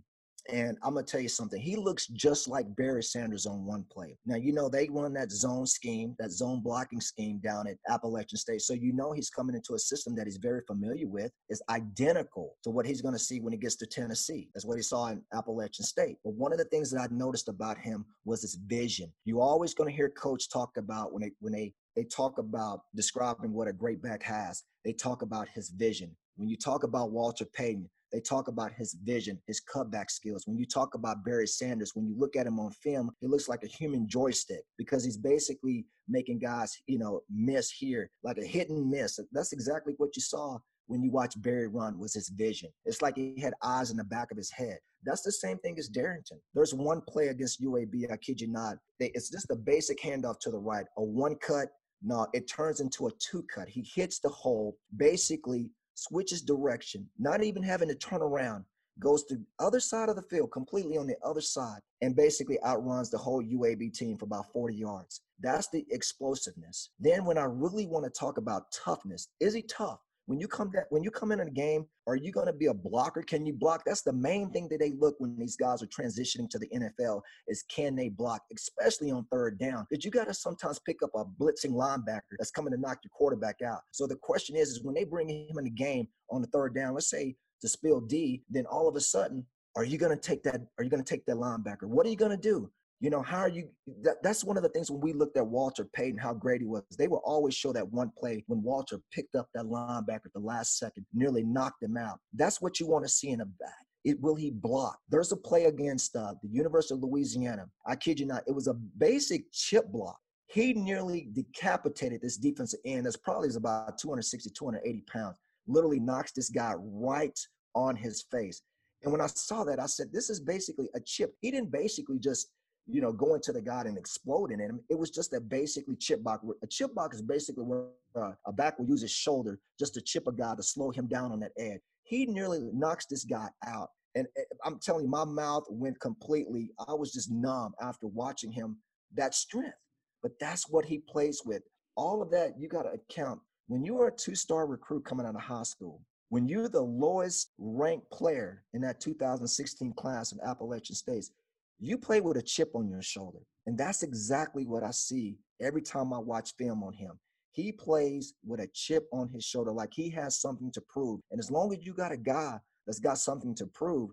and 0.50 0.78
I'm 0.82 0.94
gonna 0.94 1.06
tell 1.06 1.20
you 1.20 1.28
something. 1.28 1.60
He 1.60 1.76
looks 1.76 2.06
just 2.08 2.48
like 2.48 2.74
Barry 2.76 3.02
Sanders 3.02 3.46
on 3.46 3.64
one 3.64 3.84
play. 3.90 4.16
Now 4.26 4.36
you 4.36 4.52
know 4.52 4.68
they 4.68 4.88
run 4.88 5.12
that 5.14 5.30
zone 5.30 5.66
scheme, 5.66 6.14
that 6.18 6.30
zone 6.30 6.60
blocking 6.60 7.00
scheme 7.00 7.38
down 7.38 7.66
at 7.66 7.78
Appalachian 7.88 8.38
State. 8.38 8.62
So 8.62 8.74
you 8.74 8.92
know 8.92 9.12
he's 9.12 9.30
coming 9.30 9.54
into 9.54 9.74
a 9.74 9.78
system 9.78 10.14
that 10.16 10.26
he's 10.26 10.36
very 10.36 10.62
familiar 10.66 11.06
with. 11.06 11.30
Is 11.48 11.62
identical 11.70 12.56
to 12.64 12.70
what 12.70 12.86
he's 12.86 13.02
gonna 13.02 13.18
see 13.18 13.40
when 13.40 13.52
he 13.52 13.58
gets 13.58 13.76
to 13.76 13.86
Tennessee. 13.86 14.48
That's 14.54 14.66
what 14.66 14.76
he 14.76 14.82
saw 14.82 15.08
in 15.08 15.22
Appalachian 15.32 15.84
State. 15.84 16.16
But 16.24 16.34
one 16.34 16.52
of 16.52 16.58
the 16.58 16.64
things 16.64 16.90
that 16.90 17.00
I 17.00 17.08
noticed 17.10 17.48
about 17.48 17.78
him 17.78 18.04
was 18.24 18.42
his 18.42 18.54
vision. 18.54 19.12
You're 19.24 19.42
always 19.42 19.74
gonna 19.74 19.90
hear 19.90 20.08
coach 20.10 20.48
talk 20.48 20.76
about 20.76 21.12
when 21.12 21.22
they 21.22 21.32
when 21.40 21.52
they 21.52 21.74
they 21.96 22.04
talk 22.04 22.38
about 22.38 22.82
describing 22.94 23.52
what 23.52 23.68
a 23.68 23.72
great 23.72 24.02
back 24.02 24.22
has. 24.22 24.62
They 24.84 24.92
talk 24.92 25.22
about 25.22 25.48
his 25.48 25.70
vision. 25.70 26.14
When 26.36 26.48
you 26.48 26.56
talk 26.56 26.84
about 26.84 27.10
Walter 27.10 27.46
Payton, 27.46 27.88
they 28.12 28.20
talk 28.20 28.48
about 28.48 28.72
his 28.72 28.96
vision, 29.04 29.38
his 29.46 29.60
cutback 29.72 30.10
skills. 30.10 30.46
When 30.46 30.58
you 30.58 30.66
talk 30.66 30.94
about 30.94 31.24
Barry 31.24 31.46
Sanders, 31.46 31.92
when 31.94 32.06
you 32.06 32.14
look 32.16 32.36
at 32.36 32.46
him 32.46 32.60
on 32.60 32.70
film, 32.70 33.10
he 33.20 33.26
looks 33.26 33.48
like 33.48 33.64
a 33.64 33.68
human 33.68 34.08
joystick 34.08 34.62
because 34.78 35.04
he's 35.04 35.16
basically 35.16 35.86
making 36.08 36.38
guys, 36.38 36.76
you 36.86 36.98
know, 36.98 37.20
miss 37.30 37.70
here, 37.70 38.10
like 38.22 38.38
a 38.38 38.44
hit 38.44 38.70
and 38.70 38.88
miss. 38.88 39.18
That's 39.32 39.52
exactly 39.52 39.94
what 39.96 40.14
you 40.16 40.22
saw 40.22 40.58
when 40.86 41.02
you 41.02 41.10
watch 41.10 41.40
Barry 41.42 41.66
run 41.66 41.98
was 41.98 42.14
his 42.14 42.28
vision. 42.28 42.70
It's 42.84 43.02
like 43.02 43.16
he 43.16 43.40
had 43.40 43.54
eyes 43.62 43.90
in 43.90 43.96
the 43.96 44.04
back 44.04 44.30
of 44.30 44.36
his 44.36 44.52
head. 44.52 44.78
That's 45.04 45.22
the 45.22 45.32
same 45.32 45.58
thing 45.58 45.76
as 45.78 45.90
Darrynton. 45.90 46.38
There's 46.54 46.74
one 46.74 47.02
play 47.08 47.28
against 47.28 47.60
UAB, 47.62 48.10
I 48.10 48.16
kid 48.16 48.40
you 48.40 48.48
not. 48.48 48.76
It's 49.00 49.30
just 49.30 49.50
a 49.50 49.56
basic 49.56 50.00
handoff 50.00 50.38
to 50.40 50.50
the 50.50 50.58
right, 50.58 50.86
a 50.96 51.02
one 51.02 51.36
cut. 51.36 51.68
No, 52.02 52.26
it 52.34 52.48
turns 52.48 52.80
into 52.80 53.08
a 53.08 53.10
two 53.18 53.44
cut. 53.52 53.68
He 53.68 53.88
hits 53.94 54.20
the 54.20 54.28
hole, 54.28 54.76
basically 54.96 55.70
switches 55.96 56.42
direction, 56.42 57.08
not 57.18 57.42
even 57.42 57.62
having 57.62 57.88
to 57.88 57.94
turn 57.94 58.22
around, 58.22 58.64
goes 58.98 59.24
to 59.24 59.40
other 59.58 59.80
side 59.80 60.08
of 60.08 60.16
the 60.16 60.22
field, 60.22 60.52
completely 60.52 60.96
on 60.96 61.06
the 61.06 61.16
other 61.24 61.40
side, 61.40 61.80
and 62.02 62.16
basically 62.16 62.62
outruns 62.64 63.10
the 63.10 63.18
whole 63.18 63.42
UAB 63.42 63.92
team 63.92 64.16
for 64.16 64.24
about 64.24 64.50
40 64.52 64.74
yards. 64.74 65.20
That's 65.40 65.68
the 65.68 65.84
explosiveness. 65.90 66.90
Then 66.98 67.24
when 67.24 67.36
I 67.36 67.44
really 67.44 67.86
want 67.86 68.04
to 68.04 68.10
talk 68.10 68.38
about 68.38 68.72
toughness, 68.72 69.28
is 69.40 69.54
he 69.54 69.62
tough? 69.62 70.00
When 70.26 70.40
you 70.40 70.48
come 70.48 70.70
that 70.74 70.86
when 70.90 71.02
you 71.04 71.10
come 71.10 71.30
in 71.32 71.40
a 71.40 71.48
game, 71.48 71.86
are 72.06 72.16
you 72.16 72.32
going 72.32 72.46
to 72.48 72.52
be 72.52 72.66
a 72.66 72.74
blocker? 72.74 73.22
Can 73.22 73.46
you 73.46 73.52
block? 73.52 73.82
That's 73.86 74.02
the 74.02 74.12
main 74.12 74.50
thing 74.50 74.68
that 74.70 74.80
they 74.80 74.92
look 74.98 75.14
when 75.18 75.36
these 75.38 75.56
guys 75.56 75.82
are 75.82 75.86
transitioning 75.86 76.50
to 76.50 76.58
the 76.58 76.68
NFL 76.68 77.22
is 77.46 77.64
can 77.68 77.94
they 77.94 78.08
block, 78.08 78.42
especially 78.54 79.10
on 79.12 79.24
third 79.30 79.58
down? 79.58 79.86
Because 79.88 80.04
you 80.04 80.10
got 80.10 80.26
to 80.26 80.34
sometimes 80.34 80.80
pick 80.84 81.02
up 81.02 81.10
a 81.14 81.24
blitzing 81.24 81.72
linebacker 81.72 82.36
that's 82.38 82.50
coming 82.50 82.72
to 82.72 82.80
knock 82.80 82.98
your 83.04 83.10
quarterback 83.12 83.62
out. 83.62 83.80
So 83.92 84.06
the 84.06 84.16
question 84.16 84.56
is, 84.56 84.70
is 84.70 84.82
when 84.82 84.94
they 84.94 85.04
bring 85.04 85.28
him 85.28 85.58
in 85.58 85.64
the 85.64 85.70
game 85.70 86.08
on 86.30 86.42
the 86.42 86.48
third 86.48 86.74
down, 86.74 86.94
let's 86.94 87.08
say 87.08 87.36
to 87.60 87.68
spill 87.68 88.00
D, 88.00 88.42
then 88.50 88.66
all 88.66 88.88
of 88.88 88.96
a 88.96 89.00
sudden, 89.00 89.46
are 89.76 89.84
you 89.84 89.98
going 89.98 90.14
to 90.14 90.20
take 90.20 90.42
that? 90.42 90.60
Are 90.78 90.84
you 90.84 90.90
going 90.90 91.04
to 91.04 91.08
take 91.08 91.26
that 91.26 91.36
linebacker? 91.36 91.84
What 91.84 92.06
are 92.06 92.10
you 92.10 92.16
going 92.16 92.30
to 92.32 92.36
do? 92.36 92.70
You 93.00 93.10
know, 93.10 93.20
how 93.20 93.40
are 93.40 93.48
you? 93.48 93.68
That, 94.02 94.22
that's 94.22 94.42
one 94.42 94.56
of 94.56 94.62
the 94.62 94.70
things 94.70 94.90
when 94.90 95.00
we 95.00 95.12
looked 95.12 95.36
at 95.36 95.46
Walter 95.46 95.84
Payton, 95.84 96.18
how 96.18 96.32
great 96.32 96.62
he 96.62 96.66
was. 96.66 96.82
They 96.98 97.08
will 97.08 97.22
always 97.24 97.54
show 97.54 97.72
that 97.72 97.92
one 97.92 98.10
play 98.16 98.42
when 98.46 98.62
Walter 98.62 99.00
picked 99.12 99.34
up 99.34 99.48
that 99.54 99.66
linebacker 99.66 100.26
at 100.26 100.32
the 100.34 100.40
last 100.40 100.78
second, 100.78 101.04
nearly 101.12 101.44
knocked 101.44 101.82
him 101.82 101.96
out. 101.98 102.20
That's 102.32 102.60
what 102.62 102.80
you 102.80 102.86
want 102.86 103.04
to 103.04 103.10
see 103.10 103.30
in 103.30 103.42
a 103.42 103.44
back. 103.44 103.86
It, 104.04 104.20
will 104.20 104.34
he 104.34 104.50
block? 104.50 104.98
There's 105.10 105.32
a 105.32 105.36
play 105.36 105.64
against 105.64 106.16
uh, 106.16 106.34
the 106.42 106.48
University 106.48 106.94
of 106.94 107.02
Louisiana. 107.02 107.66
I 107.84 107.96
kid 107.96 108.18
you 108.18 108.26
not. 108.26 108.44
It 108.46 108.54
was 108.54 108.68
a 108.68 108.74
basic 108.74 109.52
chip 109.52 109.88
block. 109.88 110.18
He 110.46 110.72
nearly 110.72 111.28
decapitated 111.32 112.22
this 112.22 112.36
defensive 112.36 112.80
end. 112.84 113.04
That's 113.04 113.16
probably 113.16 113.48
is 113.48 113.56
about 113.56 113.98
260, 113.98 114.50
280 114.50 115.04
pounds. 115.12 115.36
Literally 115.66 115.98
knocks 115.98 116.32
this 116.32 116.48
guy 116.48 116.74
right 116.78 117.38
on 117.74 117.96
his 117.96 118.24
face. 118.30 118.62
And 119.02 119.12
when 119.12 119.20
I 119.20 119.26
saw 119.26 119.64
that, 119.64 119.80
I 119.80 119.86
said, 119.86 120.12
this 120.12 120.30
is 120.30 120.40
basically 120.40 120.88
a 120.94 121.00
chip. 121.00 121.34
He 121.40 121.50
didn't 121.50 121.70
basically 121.70 122.18
just 122.18 122.48
you 122.88 123.00
know, 123.00 123.12
going 123.12 123.40
to 123.42 123.52
the 123.52 123.60
guy 123.60 123.82
and 123.82 123.98
exploding 123.98 124.60
in 124.60 124.70
him. 124.70 124.80
It 124.88 124.98
was 124.98 125.10
just 125.10 125.32
a 125.32 125.40
basically 125.40 125.96
chip 125.96 126.22
block. 126.22 126.42
A 126.62 126.66
chip 126.66 126.94
block 126.94 127.14
is 127.14 127.22
basically 127.22 127.64
where 127.64 127.86
uh, 128.14 128.32
a 128.46 128.52
back 128.52 128.78
will 128.78 128.86
use 128.86 129.02
his 129.02 129.10
shoulder 129.10 129.58
just 129.78 129.94
to 129.94 130.00
chip 130.00 130.26
a 130.26 130.32
guy 130.32 130.54
to 130.54 130.62
slow 130.62 130.90
him 130.90 131.06
down 131.06 131.32
on 131.32 131.40
that 131.40 131.52
edge. 131.58 131.80
He 132.04 132.26
nearly 132.26 132.60
knocks 132.72 133.06
this 133.06 133.24
guy 133.24 133.48
out. 133.66 133.90
And 134.14 134.26
eh, 134.38 134.42
I'm 134.64 134.78
telling 134.78 135.04
you, 135.04 135.10
my 135.10 135.24
mouth 135.24 135.64
went 135.68 135.98
completely, 136.00 136.70
I 136.88 136.94
was 136.94 137.12
just 137.12 137.30
numb 137.30 137.74
after 137.80 138.06
watching 138.06 138.52
him 138.52 138.76
that 139.14 139.34
strength. 139.34 139.76
But 140.22 140.32
that's 140.40 140.68
what 140.68 140.84
he 140.84 140.98
plays 140.98 141.42
with. 141.44 141.62
All 141.96 142.22
of 142.22 142.30
that, 142.30 142.54
you 142.58 142.68
got 142.68 142.82
to 142.82 142.90
account. 142.90 143.40
When 143.68 143.84
you 143.84 144.00
are 144.00 144.08
a 144.08 144.16
two 144.16 144.36
star 144.36 144.66
recruit 144.66 145.04
coming 145.04 145.26
out 145.26 145.34
of 145.34 145.40
high 145.40 145.64
school, 145.64 146.00
when 146.28 146.48
you're 146.48 146.68
the 146.68 146.80
lowest 146.80 147.50
ranked 147.58 148.10
player 148.10 148.64
in 148.74 148.80
that 148.82 149.00
2016 149.00 149.92
class 149.94 150.32
of 150.32 150.38
Appalachian 150.44 150.96
States, 150.96 151.30
you 151.78 151.98
play 151.98 152.20
with 152.20 152.36
a 152.36 152.42
chip 152.42 152.70
on 152.74 152.88
your 152.88 153.02
shoulder. 153.02 153.40
And 153.66 153.76
that's 153.76 154.02
exactly 154.02 154.64
what 154.66 154.82
I 154.82 154.90
see 154.90 155.36
every 155.60 155.82
time 155.82 156.12
I 156.12 156.18
watch 156.18 156.54
film 156.56 156.82
on 156.82 156.92
him. 156.92 157.18
He 157.52 157.72
plays 157.72 158.34
with 158.46 158.60
a 158.60 158.68
chip 158.74 159.06
on 159.12 159.28
his 159.28 159.44
shoulder, 159.44 159.72
like 159.72 159.92
he 159.94 160.10
has 160.10 160.38
something 160.38 160.70
to 160.72 160.80
prove. 160.82 161.20
And 161.30 161.38
as 161.38 161.50
long 161.50 161.72
as 161.72 161.84
you 161.84 161.94
got 161.94 162.12
a 162.12 162.16
guy 162.16 162.58
that's 162.86 163.00
got 163.00 163.18
something 163.18 163.54
to 163.56 163.66
prove, 163.66 164.10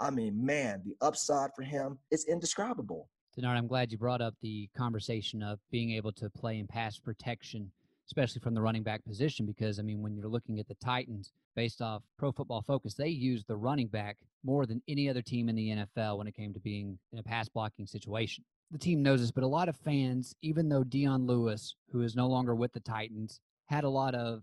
I 0.00 0.10
mean, 0.10 0.44
man, 0.44 0.82
the 0.84 0.94
upside 1.04 1.50
for 1.54 1.62
him 1.62 1.98
is 2.10 2.24
indescribable. 2.26 3.08
Denard, 3.36 3.56
I'm 3.56 3.66
glad 3.66 3.90
you 3.90 3.98
brought 3.98 4.20
up 4.20 4.34
the 4.42 4.68
conversation 4.76 5.42
of 5.42 5.58
being 5.72 5.90
able 5.90 6.12
to 6.12 6.30
play 6.30 6.58
in 6.58 6.68
pass 6.68 6.98
protection, 6.98 7.70
especially 8.06 8.40
from 8.40 8.54
the 8.54 8.60
running 8.60 8.82
back 8.82 9.04
position, 9.04 9.46
because 9.46 9.78
I 9.78 9.82
mean, 9.82 10.02
when 10.02 10.14
you're 10.14 10.28
looking 10.28 10.58
at 10.58 10.68
the 10.68 10.76
Titans, 10.76 11.32
based 11.56 11.80
off 11.80 12.02
Pro 12.18 12.32
Football 12.32 12.62
Focus, 12.62 12.94
they 12.94 13.08
used 13.08 13.46
the 13.46 13.56
running 13.56 13.86
back 13.86 14.16
more 14.44 14.66
than 14.66 14.82
any 14.88 15.08
other 15.08 15.22
team 15.22 15.48
in 15.48 15.56
the 15.56 15.68
NFL 15.70 16.18
when 16.18 16.26
it 16.26 16.36
came 16.36 16.52
to 16.52 16.60
being 16.60 16.98
in 17.12 17.18
a 17.18 17.22
pass 17.22 17.48
blocking 17.48 17.86
situation. 17.86 18.44
The 18.70 18.78
team 18.78 19.02
knows 19.02 19.20
this, 19.20 19.30
but 19.30 19.44
a 19.44 19.48
lot 19.48 19.68
of 19.68 19.76
fans, 19.76 20.34
even 20.42 20.68
though 20.68 20.84
Dion 20.84 21.26
Lewis, 21.26 21.76
who 21.92 22.02
is 22.02 22.16
no 22.16 22.26
longer 22.26 22.54
with 22.54 22.72
the 22.72 22.80
Titans, 22.80 23.40
had 23.66 23.84
a 23.84 23.88
lot 23.88 24.14
of 24.14 24.42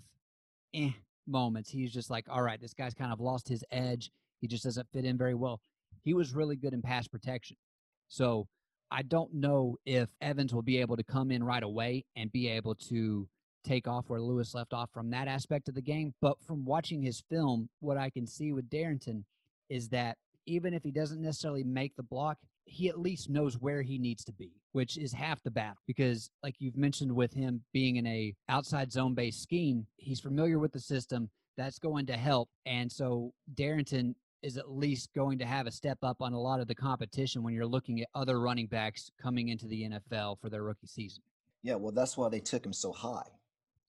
eh 0.73 0.91
moments. 1.27 1.69
He's 1.69 1.93
just 1.93 2.09
like, 2.09 2.25
all 2.29 2.41
right, 2.41 2.59
this 2.59 2.73
guy's 2.73 2.93
kind 2.93 3.13
of 3.13 3.19
lost 3.19 3.47
his 3.47 3.63
edge. 3.71 4.11
He 4.39 4.47
just 4.47 4.63
doesn't 4.63 4.87
fit 4.91 5.05
in 5.05 5.17
very 5.17 5.35
well. 5.35 5.61
He 6.03 6.13
was 6.13 6.33
really 6.33 6.55
good 6.55 6.73
in 6.73 6.81
pass 6.81 7.07
protection. 7.07 7.57
So 8.07 8.47
I 8.89 9.03
don't 9.03 9.33
know 9.33 9.77
if 9.85 10.09
Evans 10.19 10.53
will 10.53 10.63
be 10.63 10.79
able 10.79 10.97
to 10.97 11.03
come 11.03 11.31
in 11.31 11.43
right 11.43 11.63
away 11.63 12.05
and 12.15 12.31
be 12.31 12.47
able 12.49 12.75
to 12.75 13.27
take 13.63 13.87
off 13.87 14.09
where 14.09 14.21
Lewis 14.21 14.53
left 14.53 14.73
off 14.73 14.89
from 14.91 15.09
that 15.11 15.27
aspect 15.27 15.67
of 15.67 15.75
the 15.75 15.81
game. 15.81 16.13
But 16.21 16.41
from 16.41 16.65
watching 16.65 17.01
his 17.01 17.23
film, 17.29 17.69
what 17.79 17.97
I 17.97 18.09
can 18.09 18.27
see 18.27 18.53
with 18.53 18.69
Darrynton 18.69 19.23
is 19.69 19.89
that 19.89 20.17
even 20.45 20.73
if 20.73 20.83
he 20.83 20.91
doesn't 20.91 21.21
necessarily 21.21 21.63
make 21.63 21.95
the 21.95 22.03
block, 22.03 22.37
he 22.65 22.89
at 22.89 22.99
least 22.99 23.29
knows 23.29 23.57
where 23.59 23.81
he 23.81 23.97
needs 23.97 24.23
to 24.25 24.33
be, 24.33 24.51
which 24.71 24.97
is 24.97 25.13
half 25.13 25.41
the 25.43 25.51
battle. 25.51 25.81
Because, 25.87 26.29
like 26.43 26.55
you've 26.59 26.77
mentioned, 26.77 27.11
with 27.11 27.33
him 27.33 27.63
being 27.73 27.97
in 27.97 28.07
a 28.07 28.33
outside 28.49 28.91
zone 28.91 29.13
based 29.13 29.41
scheme, 29.41 29.85
he's 29.97 30.19
familiar 30.19 30.59
with 30.59 30.71
the 30.71 30.79
system. 30.79 31.29
That's 31.57 31.79
going 31.79 32.05
to 32.07 32.17
help. 32.17 32.49
And 32.65 32.91
so 32.91 33.33
Darrynton 33.55 34.15
is 34.41 34.57
at 34.57 34.71
least 34.71 35.09
going 35.13 35.37
to 35.37 35.45
have 35.45 35.67
a 35.67 35.71
step 35.71 35.99
up 36.01 36.21
on 36.21 36.33
a 36.33 36.39
lot 36.39 36.59
of 36.59 36.67
the 36.67 36.75
competition 36.75 37.43
when 37.43 37.53
you're 37.53 37.65
looking 37.65 38.01
at 38.01 38.07
other 38.15 38.39
running 38.39 38.67
backs 38.67 39.11
coming 39.21 39.49
into 39.49 39.67
the 39.67 39.83
NFL 39.83 40.39
for 40.39 40.49
their 40.49 40.63
rookie 40.63 40.87
season. 40.87 41.21
Yeah, 41.61 41.75
well, 41.75 41.91
that's 41.91 42.17
why 42.17 42.29
they 42.29 42.39
took 42.39 42.65
him 42.65 42.73
so 42.73 42.91
high 42.91 43.27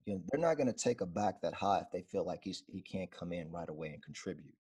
you 0.07 0.15
know, 0.15 0.21
they're 0.31 0.41
not 0.41 0.57
going 0.57 0.67
to 0.67 0.73
take 0.73 1.01
a 1.01 1.07
back 1.07 1.41
that 1.43 1.55
high 1.55 1.81
if 1.81 1.91
they 1.93 2.03
feel 2.03 2.25
like 2.25 2.41
he's 2.43 2.63
he 2.73 2.81
can't 2.81 3.11
come 3.11 3.33
in 3.33 3.51
right 3.51 3.69
away 3.69 3.89
and 3.89 4.03
contribute. 4.03 4.55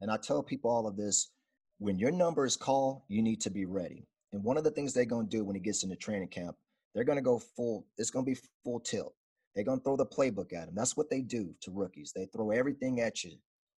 And 0.00 0.10
I 0.10 0.16
tell 0.16 0.42
people 0.42 0.70
all 0.70 0.86
of 0.86 0.96
this: 0.96 1.30
when 1.78 1.98
your 1.98 2.10
number 2.10 2.44
is 2.44 2.56
called, 2.56 3.02
you 3.08 3.22
need 3.22 3.40
to 3.42 3.50
be 3.50 3.64
ready. 3.64 4.06
And 4.32 4.42
one 4.42 4.56
of 4.56 4.64
the 4.64 4.70
things 4.70 4.92
they're 4.92 5.04
going 5.04 5.28
to 5.28 5.36
do 5.36 5.44
when 5.44 5.56
he 5.56 5.60
gets 5.60 5.82
into 5.82 5.96
training 5.96 6.28
camp, 6.28 6.56
they're 6.94 7.04
going 7.04 7.18
to 7.18 7.22
go 7.22 7.38
full. 7.38 7.86
It's 7.96 8.10
going 8.10 8.24
to 8.24 8.30
be 8.30 8.40
full 8.64 8.80
tilt. 8.80 9.14
They're 9.54 9.64
going 9.64 9.78
to 9.78 9.84
throw 9.84 9.96
the 9.96 10.06
playbook 10.06 10.52
at 10.52 10.68
him. 10.68 10.74
That's 10.74 10.96
what 10.96 11.08
they 11.08 11.22
do 11.22 11.54
to 11.62 11.70
rookies. 11.70 12.12
They 12.14 12.26
throw 12.26 12.50
everything 12.50 13.00
at 13.00 13.24
you. 13.24 13.32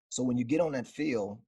So 0.10 0.24
when 0.24 0.38
you 0.38 0.46
get 0.46 0.62
on 0.62 0.72
that 0.72 0.88
field, 0.88 1.40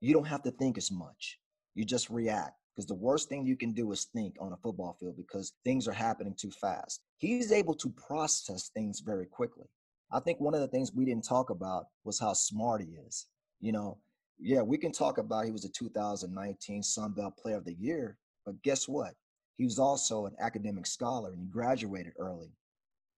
you 0.00 0.12
don't 0.12 0.26
have 0.26 0.42
to 0.42 0.50
think 0.50 0.78
as 0.78 0.90
much. 0.90 1.38
You 1.74 1.84
just 1.84 2.10
react 2.10 2.56
because 2.78 2.86
the 2.86 2.94
worst 2.94 3.28
thing 3.28 3.44
you 3.44 3.56
can 3.56 3.72
do 3.72 3.90
is 3.90 4.04
think 4.04 4.36
on 4.40 4.52
a 4.52 4.56
football 4.58 4.96
field 5.00 5.16
because 5.16 5.52
things 5.64 5.88
are 5.88 5.92
happening 5.92 6.32
too 6.38 6.52
fast. 6.52 7.00
He's 7.16 7.50
able 7.50 7.74
to 7.74 7.92
process 8.06 8.68
things 8.68 9.00
very 9.00 9.26
quickly. 9.26 9.64
I 10.12 10.20
think 10.20 10.38
one 10.38 10.54
of 10.54 10.60
the 10.60 10.68
things 10.68 10.94
we 10.94 11.04
didn't 11.04 11.24
talk 11.24 11.50
about 11.50 11.86
was 12.04 12.20
how 12.20 12.34
smart 12.34 12.82
he 12.82 12.96
is. 13.04 13.26
You 13.60 13.72
know, 13.72 13.98
yeah, 14.38 14.62
we 14.62 14.78
can 14.78 14.92
talk 14.92 15.18
about 15.18 15.44
he 15.44 15.50
was 15.50 15.64
a 15.64 15.70
2019 15.70 16.84
Sun 16.84 17.14
Belt 17.14 17.36
Player 17.36 17.56
of 17.56 17.64
the 17.64 17.74
Year, 17.74 18.16
but 18.46 18.62
guess 18.62 18.86
what? 18.86 19.14
He 19.56 19.64
was 19.64 19.80
also 19.80 20.26
an 20.26 20.36
academic 20.38 20.86
scholar 20.86 21.32
and 21.32 21.40
he 21.40 21.46
graduated 21.46 22.12
early. 22.16 22.52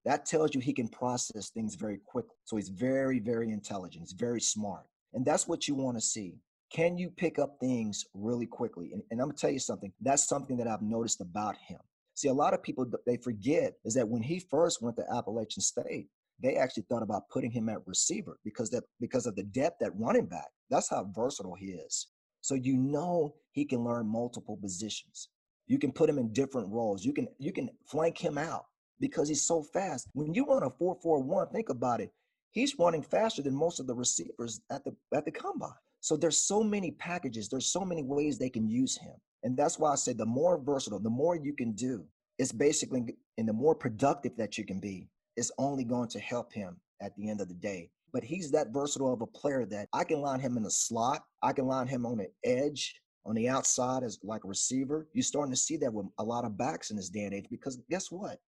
That 0.07 0.25
tells 0.25 0.55
you 0.55 0.63
he 0.63 0.73
can 0.73 0.89
process 0.89 1.51
things 1.51 1.75
very 1.75 1.99
quickly. 2.07 2.37
So 2.45 2.57
he's 2.57 2.71
very, 2.71 3.19
very 3.19 3.51
intelligent. 3.51 4.05
He's 4.05 4.19
very 4.19 4.41
smart. 4.41 4.87
And 5.13 5.23
that's 5.23 5.47
what 5.47 5.69
you 5.69 5.75
want 5.75 5.99
to 5.99 6.01
see. 6.01 6.39
Can 6.73 6.97
you 6.97 7.11
pick 7.11 7.39
up 7.39 7.57
things 7.59 8.05
really 8.15 8.47
quickly? 8.47 8.93
And, 8.93 9.03
and 9.11 9.21
I'm 9.21 9.31
to 9.31 9.37
tell 9.37 9.51
you 9.51 9.59
something. 9.59 9.93
That's 10.01 10.29
something 10.29 10.57
that 10.59 10.69
I've 10.69 10.83
noticed 10.83 11.21
about 11.21 11.57
him. 11.57 11.79
See, 12.15 12.29
a 12.29 12.35
lot 12.35 12.55
of 12.55 12.63
people, 12.63 12.87
they 13.07 13.17
forget 13.17 13.75
is 13.85 13.95
that 13.95 14.09
when 14.09 14.23
he 14.23 14.39
first 14.39 14.83
went 14.83 14.97
to 14.97 15.13
Appalachian 15.13 15.63
State, 15.63 16.09
they 16.43 16.57
actually 16.57 16.85
thought 16.89 17.03
about 17.03 17.29
putting 17.29 17.51
him 17.51 17.69
at 17.69 17.87
receiver 17.87 18.39
because 18.45 18.71
that 18.71 18.85
because 19.01 19.27
of 19.27 19.37
the 19.37 19.43
depth 19.43 19.83
at 19.83 19.97
running 19.97 20.27
back. 20.27 20.49
That's 20.71 20.89
how 20.89 21.11
versatile 21.15 21.55
he 21.55 21.73
is. 21.73 22.07
So 22.41 22.55
you 22.55 22.77
know 22.77 23.35
he 23.53 23.65
can 23.65 23.85
learn 23.85 24.07
multiple 24.07 24.57
positions. 24.57 25.29
You 25.67 25.79
can 25.79 25.93
put 25.93 26.09
him 26.09 26.19
in 26.19 26.33
different 26.33 26.69
roles. 26.69 27.05
You 27.05 27.13
can 27.13 27.29
you 27.39 27.53
can 27.53 27.69
flank 27.87 28.17
him 28.17 28.39
out 28.39 28.65
because 29.01 29.29
he's 29.29 29.47
so 29.47 29.63
fast. 29.63 30.09
When 30.13 30.35
you 30.35 30.47
run 30.47 30.63
a 30.63 30.71
4-4-1, 30.71 31.53
think 31.53 31.69
about 31.69 32.01
it. 32.01 32.11
He's 32.53 32.79
running 32.79 33.03
faster 33.03 33.43
than 33.43 33.55
most 33.55 33.81
of 33.81 33.87
the 33.87 33.95
receivers 33.95 34.61
at 34.71 34.85
the 34.85 34.95
at 35.15 35.25
the 35.25 35.31
combine. 35.31 35.71
So 36.01 36.17
there's 36.17 36.39
so 36.39 36.63
many 36.63 36.93
packages, 36.93 37.49
there's 37.49 37.73
so 37.73 37.85
many 37.85 38.03
ways 38.03 38.39
they 38.39 38.51
can 38.51 38.69
use 38.69 38.97
him. 38.97 39.15
And 39.43 39.57
that's 39.57 39.79
why 39.79 39.93
I 39.93 39.97
say 39.97 40.13
the 40.13 40.27
more 40.27 40.59
versatile, 40.59 40.99
the 40.99 41.11
more 41.11 41.37
you 41.37 41.53
can 41.53 41.73
do, 41.73 42.05
it's 42.39 42.53
basically 42.53 43.17
and 43.39 43.49
the 43.49 43.53
more 43.53 43.75
productive 43.75 44.37
that 44.37 44.59
you 44.59 44.65
can 44.65 44.81
be, 44.81 45.09
it's 45.37 45.53
only 45.59 45.85
going 45.85 46.09
to 46.09 46.21
help 46.21 46.53
him 46.53 46.77
at 47.01 47.15
the 47.17 47.31
end 47.31 47.41
of 47.41 47.49
the 47.49 47.55
day. 47.55 47.91
But 48.13 48.25
he's 48.25 48.51
that 48.51 48.73
versatile 48.73 49.13
of 49.13 49.23
a 49.23 49.27
player 49.27 49.65
that 49.67 49.89
I 49.93 50.05
can 50.05 50.21
line 50.21 50.41
him 50.41 50.57
in 50.57 50.63
the 50.63 50.71
slot, 50.71 51.23
I 51.43 51.53
can 51.53 51.67
line 51.67 51.87
him 51.87 52.05
on 52.05 52.19
the 52.19 52.29
edge, 52.45 52.95
on 53.25 53.35
the 53.35 53.49
outside 53.49 54.03
as 54.03 54.19
like 54.23 54.45
a 54.45 54.49
receiver. 54.49 55.07
You're 55.13 55.23
starting 55.23 55.53
to 55.53 55.61
see 55.61 55.77
that 55.79 55.93
with 55.93 56.07
a 56.19 56.25
lot 56.25 56.45
of 56.45 56.59
backs 56.59 56.91
in 56.91 56.97
this 56.97 57.09
day 57.09 57.25
and 57.25 57.35
age 57.35 57.47
because 57.51 57.79
guess 57.89 58.11
what? 58.11 58.39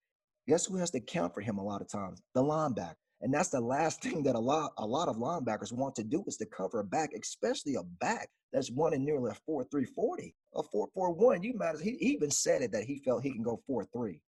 Guess 0.48 0.66
who 0.66 0.76
has 0.76 0.90
to 0.90 1.00
count 1.00 1.34
for 1.34 1.40
him 1.40 1.58
a 1.58 1.64
lot 1.64 1.80
of 1.80 1.88
times? 1.88 2.20
The 2.34 2.42
linebacker. 2.42 2.94
And 3.22 3.32
that's 3.32 3.48
the 3.48 3.60
last 3.60 4.02
thing 4.02 4.22
that 4.24 4.34
a 4.34 4.40
lot 4.40 4.72
a 4.76 4.86
lot 4.86 5.08
of 5.08 5.16
linebackers 5.16 5.72
want 5.72 5.94
to 5.96 6.04
do 6.04 6.24
is 6.26 6.36
to 6.38 6.46
cover 6.46 6.80
a 6.80 6.84
back, 6.84 7.10
especially 7.20 7.76
a 7.76 7.82
back 7.82 8.28
that's 8.52 8.70
running 8.70 9.04
nearly 9.04 9.30
a 9.30 9.34
4 9.46 9.64
3 9.70 9.84
40. 9.84 10.34
A 10.56 10.62
4 10.62 10.88
4 10.92 11.12
1, 11.12 11.42
you 11.42 11.54
might 11.54 11.80
he, 11.80 11.90
even 12.00 12.30
said 12.30 12.62
it 12.62 12.72
that 12.72 12.84
he 12.84 13.00
felt 13.04 13.22
he 13.22 13.32
can 13.32 13.42
go 13.42 13.62
4 13.66 13.86
3. 13.92 14.20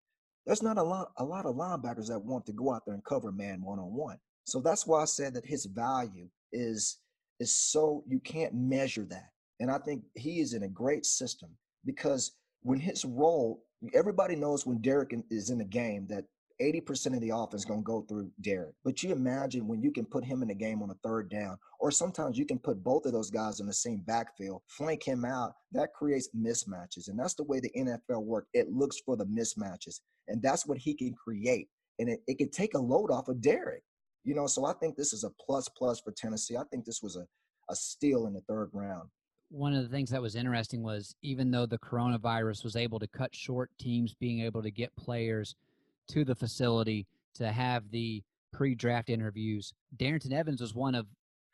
There's 0.47 0.63
not 0.63 0.79
a 0.79 0.83
lot 0.83 1.13
a 1.19 1.25
lot 1.25 1.47
of 1.47 1.57
linebackers 1.57 2.09
that 2.09 2.21
want 2.21 2.47
to 2.47 2.53
go 2.53 2.73
out 2.73 2.83
there 2.87 2.95
and 2.95 3.05
cover 3.05 3.33
man 3.33 3.63
one 3.63 3.79
on 3.79 3.93
one. 3.93 4.19
So 4.45 4.61
that's 4.61 4.87
why 4.87 5.03
I 5.03 5.07
said 5.07 5.35
that 5.35 5.47
his 5.47 5.67
value 5.67 6.29
is 6.53 6.99
is 7.41 7.55
so 7.55 8.05
you 8.09 8.21
can't 8.21 8.55
measure 8.55 9.05
that. 9.07 9.31
And 9.61 9.71
I 9.71 9.79
think 9.79 10.05
he 10.15 10.41
is 10.41 10.55
in 10.55 10.63
a 10.63 10.69
great 10.69 11.07
system 11.07 11.51
because 11.85 12.33
when 12.63 12.79
his 12.79 13.05
role, 13.05 13.63
everybody 13.93 14.37
knows 14.37 14.67
when 14.67 14.81
Derrick 14.81 15.15
is 15.31 15.51
in 15.51 15.59
the 15.59 15.65
game 15.65 16.07
that 16.09 16.25
80% 16.65 17.15
of 17.15 17.21
the 17.21 17.31
offense 17.31 17.65
going 17.65 17.81
to 17.81 17.85
go 17.85 18.03
through 18.03 18.31
Derrick. 18.41 18.75
But 18.85 19.03
you 19.03 19.13
imagine 19.13 19.69
when 19.69 19.83
you 19.83 19.93
can 19.93 20.05
put 20.05 20.25
him 20.25 20.43
in 20.43 20.49
the 20.49 20.55
game 20.55 20.83
on 20.83 20.91
a 20.91 20.95
third 21.03 21.29
down, 21.29 21.59
or 21.79 21.91
sometimes 21.91 22.39
you 22.39 22.47
can 22.47 22.59
put 22.59 22.83
both 22.83 23.07
of 23.07 23.13
those 23.13 23.31
guys 23.31 23.61
in 23.61 23.67
the 23.67 23.73
same 23.73 23.99
backfield, 24.07 24.63
flank 24.67 25.03
him 25.03 25.25
out, 25.25 25.53
that 25.73 25.93
creates 25.93 26.29
mismatches. 26.37 27.09
And 27.09 27.19
that's 27.19 27.35
the 27.35 27.45
way 27.45 27.61
the 27.61 27.73
NFL 27.77 28.23
works. 28.23 28.49
It 28.55 28.73
looks 28.73 28.99
for 29.05 29.17
the 29.17 29.27
mismatches. 29.27 30.01
And 30.29 30.43
that's 30.43 30.67
what 30.67 30.79
he 30.79 30.95
can 30.95 31.15
create. 31.15 31.69
And 31.99 32.09
it, 32.09 32.21
it 32.27 32.39
can 32.39 32.51
take 32.51 32.75
a 32.75 32.79
load 32.79 33.11
off 33.11 33.29
of 33.29 33.41
Derrick. 33.41 33.83
You 34.25 34.35
know, 34.35 34.47
so 34.47 34.65
I 34.65 34.73
think 34.73 34.97
this 34.97 35.13
is 35.13 35.25
a 35.25 35.31
plus 35.31 35.69
plus 35.69 36.01
for 36.01 36.13
Tennessee. 36.13 36.57
I 36.57 36.65
think 36.71 36.85
this 36.85 37.03
was 37.03 37.17
a, 37.17 37.27
a 37.71 37.77
steal 37.77 38.27
in 38.27 38.33
the 38.33 38.41
third 38.49 38.71
round 38.73 39.09
one 39.51 39.73
of 39.73 39.85
the 39.85 39.89
things 39.89 40.11
that 40.11 40.21
was 40.21 40.35
interesting 40.35 40.83
was 40.83 41.15
even 41.23 41.51
though 41.51 41.67
the 41.67 41.79
coronavirus 41.79 42.65
was 42.65 42.75
able 42.75 42.99
to 42.99 43.07
cut 43.07 43.33
short 43.33 43.71
teams 43.79 44.15
being 44.15 44.41
able 44.41 44.63
to 44.63 44.71
get 44.71 44.95
players 44.97 45.55
to 46.09 46.25
the 46.25 46.35
facility 46.35 47.07
to 47.35 47.51
have 47.51 47.91
the 47.91 48.23
pre-draft 48.53 49.11
interviews. 49.11 49.73
Darrynton 49.97 50.33
Evans 50.33 50.61
was 50.61 50.75
one 50.75 50.95
of 50.95 51.07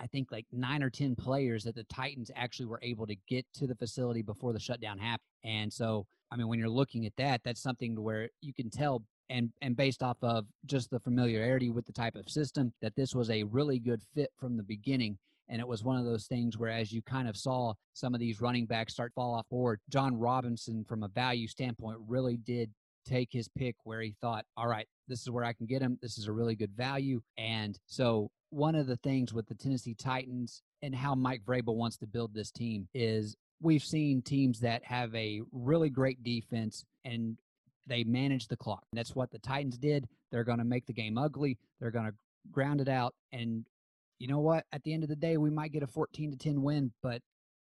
I 0.03 0.07
think 0.07 0.33
like 0.33 0.47
nine 0.51 0.83
or 0.83 0.89
ten 0.89 1.15
players 1.15 1.65
that 1.65 1.75
the 1.75 1.85
Titans 1.85 2.31
actually 2.35 2.67
were 2.67 2.81
able 2.83 3.07
to 3.07 3.17
get 3.29 3.45
to 3.55 3.67
the 3.67 3.75
facility 3.75 4.23
before 4.23 4.55
the 4.55 4.61
shutdown 4.61 4.99
happened. 4.99 5.21
And 5.45 5.71
so, 5.71 6.07
I 6.33 6.37
mean, 6.37 6.49
when 6.49 6.59
you're 6.59 6.71
looking 6.71 7.05
at 7.05 7.13
that, 7.19 7.43
that's 7.45 7.61
something 7.61 8.03
where 8.03 8.31
you 8.41 8.55
can 8.55 8.71
tell 8.71 9.03
and 9.31 9.51
and 9.63 9.77
based 9.77 10.03
off 10.03 10.17
of 10.23 10.45
just 10.67 10.91
the 10.91 11.01
familiarity 11.01 11.71
with 11.71 11.87
the 11.87 11.93
type 11.93 12.17
of 12.17 12.29
system 12.29 12.73
that 12.83 12.95
this 12.97 13.15
was 13.15 13.31
a 13.31 13.45
really 13.45 13.79
good 13.79 14.03
fit 14.15 14.31
from 14.39 14.57
the 14.57 14.63
beginning 14.63 15.17
and 15.49 15.61
it 15.61 15.67
was 15.67 15.83
one 15.83 15.97
of 15.97 16.05
those 16.05 16.27
things 16.27 16.59
where 16.59 16.71
as 16.71 16.93
you 16.93 17.01
kind 17.03 17.29
of 17.29 17.37
saw 17.37 17.73
some 17.95 18.13
of 18.13 18.21
these 18.21 18.41
running 18.41 18.67
backs 18.67 18.93
start 18.93 19.13
fall 19.15 19.35
off 19.35 19.49
board 19.49 19.81
jon 19.89 20.17
robinson 20.17 20.85
from 20.85 21.05
a 21.05 21.09
value 21.09 21.47
standpoint 21.47 21.97
really 22.07 22.37
did 22.39 22.71
take 23.05 23.29
his 23.33 23.49
pick 23.49 23.77
where 23.85 24.01
he 24.01 24.15
thought, 24.21 24.45
all 24.57 24.69
right, 24.69 24.87
this 25.09 25.21
is 25.21 25.31
where 25.31 25.45
I 25.45 25.53
can 25.53 25.67
get 25.67 25.83
him. 25.83 25.99
This 26.03 26.19
is 26.19 26.27
a 26.27 26.33
really 26.33 26.55
good 26.55 26.73
value. 26.77 27.21
And 27.39 27.79
so 27.87 28.31
one 28.51 28.75
of 28.75 28.87
the 28.87 28.97
things 28.97 29.33
with 29.33 29.47
the 29.47 29.55
Tennessee 29.55 29.95
Titans 29.95 30.63
and 30.83 30.95
how 30.95 31.15
Mike 31.15 31.43
Vrabel 31.47 31.77
wants 31.77 31.97
to 31.99 32.07
build 32.07 32.35
this 32.35 32.51
team 32.51 32.89
is 32.95 33.37
we've 33.61 33.83
seen 33.83 34.23
teams 34.23 34.61
that 34.61 34.85
have 34.85 35.15
a 35.15 35.41
really 35.53 35.91
great 35.91 36.23
defense 36.23 36.85
and 37.05 37.37
they 37.87 38.05
manage 38.05 38.49
the 38.49 38.57
clock. 38.57 38.85
That's 38.93 39.15
what 39.15 39.31
the 39.31 39.39
Titans 39.39 39.79
did. 39.79 40.07
They're 40.31 40.45
going 40.45 40.59
to 40.59 40.65
make 40.65 40.87
the 40.87 40.93
game 40.93 41.19
ugly. 41.19 41.59
They're 41.81 41.91
going 41.91 42.07
to 42.07 42.15
ground 42.53 42.81
it 42.81 42.89
out. 42.89 43.15
And 43.33 43.65
you 44.19 44.29
know 44.29 44.39
what? 44.39 44.65
At 44.73 44.83
the 44.83 44.93
end 44.93 45.03
of 45.03 45.09
the 45.09 45.17
day, 45.17 45.37
we 45.37 45.51
might 45.51 45.73
get 45.73 45.83
a 45.83 45.87
14 45.87 46.31
to 46.31 46.37
10 46.37 46.63
win, 46.63 46.93
but 47.03 47.21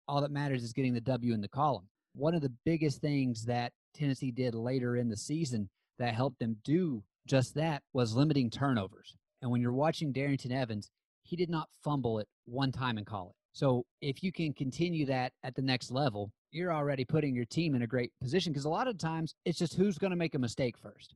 all 0.07 0.21
that 0.21 0.31
matters 0.31 0.63
is 0.63 0.73
getting 0.73 0.93
the 0.93 1.01
W 1.01 1.33
in 1.33 1.41
the 1.41 1.47
column. 1.47 1.87
One 2.13 2.33
of 2.33 2.41
the 2.41 2.51
biggest 2.65 3.01
things 3.01 3.45
that 3.45 3.71
Tennessee 3.93 4.31
did 4.31 4.55
later 4.55 4.95
in 4.95 5.09
the 5.09 5.17
season 5.17 5.69
that 5.97 6.13
helped 6.13 6.39
them 6.39 6.57
do 6.63 7.03
just 7.27 7.55
that 7.55 7.83
was 7.93 8.15
limiting 8.15 8.49
turnovers. 8.49 9.15
And 9.41 9.51
when 9.51 9.61
you're 9.61 9.71
watching 9.71 10.13
Darrynton 10.13 10.51
Evans, 10.51 10.89
he 11.23 11.35
did 11.35 11.49
not 11.49 11.69
fumble 11.83 12.19
it 12.19 12.27
one 12.45 12.71
time 12.71 12.97
in 12.97 13.05
college. 13.05 13.35
So 13.53 13.85
if 14.01 14.23
you 14.23 14.31
can 14.31 14.53
continue 14.53 15.05
that 15.07 15.33
at 15.43 15.55
the 15.55 15.61
next 15.61 15.91
level, 15.91 16.31
you're 16.51 16.73
already 16.73 17.05
putting 17.05 17.35
your 17.35 17.45
team 17.45 17.75
in 17.75 17.83
a 17.83 17.87
great 17.87 18.11
position 18.21 18.51
because 18.51 18.65
a 18.65 18.69
lot 18.69 18.87
of 18.87 18.97
times 18.97 19.35
it's 19.45 19.59
just 19.59 19.75
who's 19.75 19.97
going 19.97 20.11
to 20.11 20.17
make 20.17 20.35
a 20.35 20.39
mistake 20.39 20.77
first. 20.77 21.13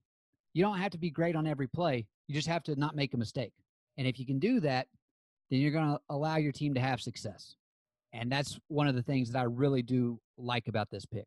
You 0.53 0.63
don't 0.63 0.77
have 0.77 0.91
to 0.91 0.99
be 0.99 1.09
great 1.09 1.35
on 1.35 1.47
every 1.47 1.67
play. 1.67 2.05
You 2.27 2.35
just 2.35 2.47
have 2.47 2.63
to 2.63 2.75
not 2.75 2.95
make 2.95 3.13
a 3.13 3.17
mistake. 3.17 3.53
And 3.97 4.07
if 4.07 4.19
you 4.19 4.25
can 4.25 4.39
do 4.39 4.59
that, 4.59 4.87
then 5.49 5.59
you're 5.59 5.71
going 5.71 5.89
to 5.89 5.99
allow 6.09 6.37
your 6.37 6.51
team 6.51 6.73
to 6.75 6.79
have 6.79 7.01
success. 7.01 7.55
And 8.13 8.31
that's 8.31 8.59
one 8.67 8.87
of 8.87 8.95
the 8.95 9.01
things 9.01 9.31
that 9.31 9.39
I 9.39 9.43
really 9.43 9.81
do 9.81 10.19
like 10.37 10.67
about 10.67 10.89
this 10.91 11.05
pick. 11.05 11.25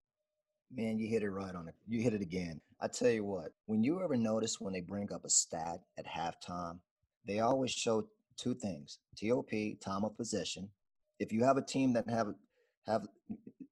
Man, 0.75 0.99
you 0.99 1.09
hit 1.09 1.23
it 1.23 1.31
right 1.31 1.55
on 1.55 1.69
it. 1.69 1.75
You 1.87 2.03
hit 2.03 2.15
it 2.15 2.23
again. 2.23 2.61
I 2.81 2.89
tell 2.89 3.11
you 3.11 3.25
what, 3.25 3.53
when 3.67 3.83
you 3.83 4.03
ever 4.03 4.17
notice 4.17 4.61
when 4.61 4.73
they 4.73 4.81
bring 4.81 5.13
up 5.13 5.25
a 5.25 5.31
stat 5.31 5.81
at 5.97 6.07
halftime, 6.07 6.79
they 7.27 7.41
always 7.41 7.71
show 7.71 8.07
two 8.37 8.55
things: 8.55 8.99
TOP, 9.17 9.51
time 9.81 10.05
of 10.05 10.17
possession. 10.17 10.69
If 11.19 11.33
you 11.33 11.45
have 11.45 11.57
a 11.57 11.63
team 11.63 11.93
that 11.95 12.09
have 12.09 12.35
have 12.87 13.07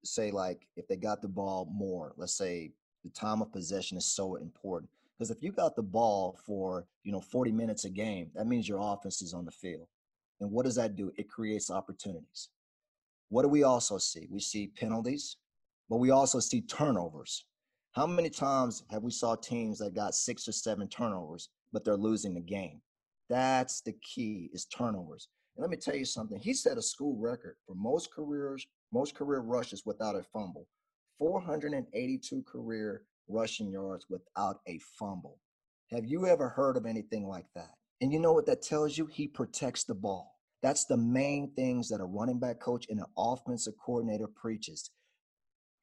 say 0.04 0.30
like 0.30 0.66
if 0.76 0.87
they 0.88 0.96
got 0.96 1.20
the 1.20 1.28
ball 1.28 1.68
more, 1.70 2.14
let's 2.16 2.37
say 2.37 2.72
the 3.02 3.11
time 3.11 3.42
of 3.42 3.52
possession 3.52 3.98
is 3.98 4.07
so 4.07 4.37
important. 4.37 4.90
Because 5.18 5.30
if 5.30 5.42
you 5.42 5.52
got 5.52 5.76
the 5.76 5.83
ball 5.83 6.38
for 6.46 6.87
you 7.02 7.12
know 7.12 7.20
40 7.20 7.52
minutes 7.52 7.85
a 7.85 7.90
game, 7.90 8.30
that 8.35 8.46
means 8.46 8.68
your 8.68 8.80
offense 8.80 9.20
is 9.20 9.35
on 9.35 9.44
the 9.44 9.50
field. 9.50 9.88
And 10.40 10.50
what 10.50 10.64
does 10.64 10.76
that 10.76 10.96
do? 10.96 11.12
It 11.16 11.28
creates 11.28 11.70
opportunities. 11.70 12.48
What 13.28 13.42
do 13.42 13.48
we 13.48 13.62
also 13.62 13.98
see? 13.98 14.28
We 14.30 14.40
see 14.40 14.68
penalties, 14.68 15.37
but 15.94 16.00
we 16.00 16.11
also 16.11 16.40
see 16.40 16.61
turnovers. 16.61 17.44
How 17.92 18.04
many 18.04 18.28
times 18.28 18.83
have 18.90 19.04
we 19.04 19.12
saw 19.12 19.37
teams 19.37 19.78
that 19.78 19.94
got 19.94 20.16
six 20.16 20.48
or 20.48 20.50
seven 20.50 20.88
turnovers, 20.88 21.50
but 21.72 21.85
they're 21.85 21.96
losing 21.96 22.35
the 22.35 22.40
game? 22.40 22.80
That's 23.30 23.80
the 23.80 23.92
key 24.02 24.50
is 24.52 24.64
turnovers. 24.64 25.28
And 25.54 25.62
let 25.62 25.70
me 25.70 25.76
tell 25.76 25.94
you 25.94 26.04
something. 26.04 26.40
He 26.40 26.52
set 26.52 26.78
a 26.78 26.83
school 26.83 27.16
record 27.16 27.59
for 27.64 27.76
most 27.76 28.12
careers, 28.12 28.66
most 28.92 29.14
career 29.14 29.38
rushes 29.38 29.85
without 29.87 30.16
a 30.16 30.24
fumble. 30.24 30.66
482 31.20 32.42
career 32.42 33.02
rushing 33.28 33.70
yards 33.70 34.07
without 34.11 34.57
a 34.66 34.80
fumble. 34.98 35.38
Have 35.92 36.07
you 36.07 36.26
ever 36.26 36.48
heard 36.48 36.76
of 36.76 36.87
anything 36.87 37.28
like 37.28 37.46
that? 37.54 37.70
And 38.00 38.12
you 38.12 38.18
know 38.18 38.33
what 38.33 38.46
that 38.46 38.62
tells 38.62 38.98
you? 38.98 39.07
He 39.07 39.28
protects 39.28 39.85
the 39.85 39.94
ball. 39.94 40.40
That's 40.61 40.87
the 40.87 40.96
main 40.96 41.52
things 41.54 41.88
that 41.90 42.00
a 42.00 42.04
running 42.04 42.40
back 42.40 42.59
coach 42.59 42.87
and 42.90 42.98
an 42.98 43.07
offensive 43.16 43.74
coordinator 43.78 44.26
preaches 44.26 44.90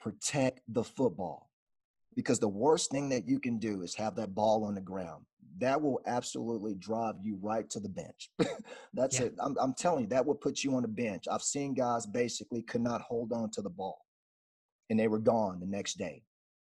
protect 0.02 0.62
the 0.68 0.84
football. 0.84 1.50
Because 2.16 2.40
the 2.40 2.50
worst 2.50 2.92
thing 2.92 3.10
that 3.10 3.28
you 3.28 3.40
can 3.40 3.58
do 3.60 3.84
is 3.84 3.96
have 3.96 4.16
that 4.16 4.36
ball 4.36 4.66
on 4.66 4.76
the 4.76 4.82
ground. 4.82 5.26
That 5.60 5.82
will 5.82 6.02
absolutely 6.06 6.76
drive 6.76 7.16
you 7.22 7.38
right 7.42 7.70
to 7.70 7.80
the 7.80 7.90
bench. 7.90 8.32
That's 8.94 9.20
yeah. 9.20 9.28
it. 9.28 9.36
I'm, 9.40 9.56
I'm 9.62 9.74
telling 9.74 10.04
you, 10.04 10.10
that 10.10 10.26
will 10.26 10.36
put 10.36 10.64
you 10.64 10.76
on 10.76 10.82
the 10.82 10.88
bench. 10.90 11.26
I've 11.32 11.44
seen 11.44 11.74
guys 11.74 12.06
basically 12.06 12.64
could 12.64 12.82
not 12.82 13.02
hold 13.02 13.32
on 13.32 13.50
to 13.52 13.62
the 13.62 13.70
ball. 13.70 14.00
and 14.90 15.00
they 15.00 15.08
were 15.08 15.20
gone 15.20 15.60
the 15.60 15.66
next 15.68 15.98
day. 15.98 16.24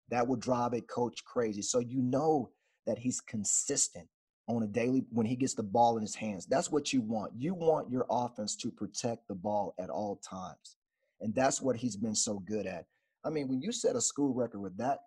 That 0.09 0.27
would 0.27 0.39
drive 0.39 0.73
a 0.73 0.81
coach 0.81 1.23
crazy. 1.25 1.61
So 1.61 1.79
you 1.79 2.01
know 2.01 2.51
that 2.87 2.97
he's 2.97 3.21
consistent 3.21 4.07
on 4.47 4.63
a 4.63 4.67
daily 4.67 5.03
when 5.11 5.25
he 5.25 5.35
gets 5.35 5.55
the 5.55 5.63
ball 5.63 5.97
in 5.97 6.01
his 6.01 6.15
hands. 6.15 6.45
That's 6.45 6.71
what 6.71 6.93
you 6.93 7.01
want. 7.01 7.33
You 7.35 7.53
want 7.53 7.89
your 7.89 8.05
offense 8.09 8.55
to 8.57 8.71
protect 8.71 9.27
the 9.27 9.35
ball 9.35 9.73
at 9.79 9.89
all 9.89 10.17
times. 10.17 10.77
And 11.21 11.33
that's 11.33 11.61
what 11.61 11.75
he's 11.75 11.95
been 11.95 12.15
so 12.15 12.39
good 12.39 12.65
at. 12.67 12.85
I 13.25 13.29
mean, 13.29 13.47
when 13.47 13.61
you 13.61 13.71
set 13.71 13.95
a 13.95 14.01
school 14.01 14.33
record 14.33 14.59
with 14.59 14.77
that 14.77 14.99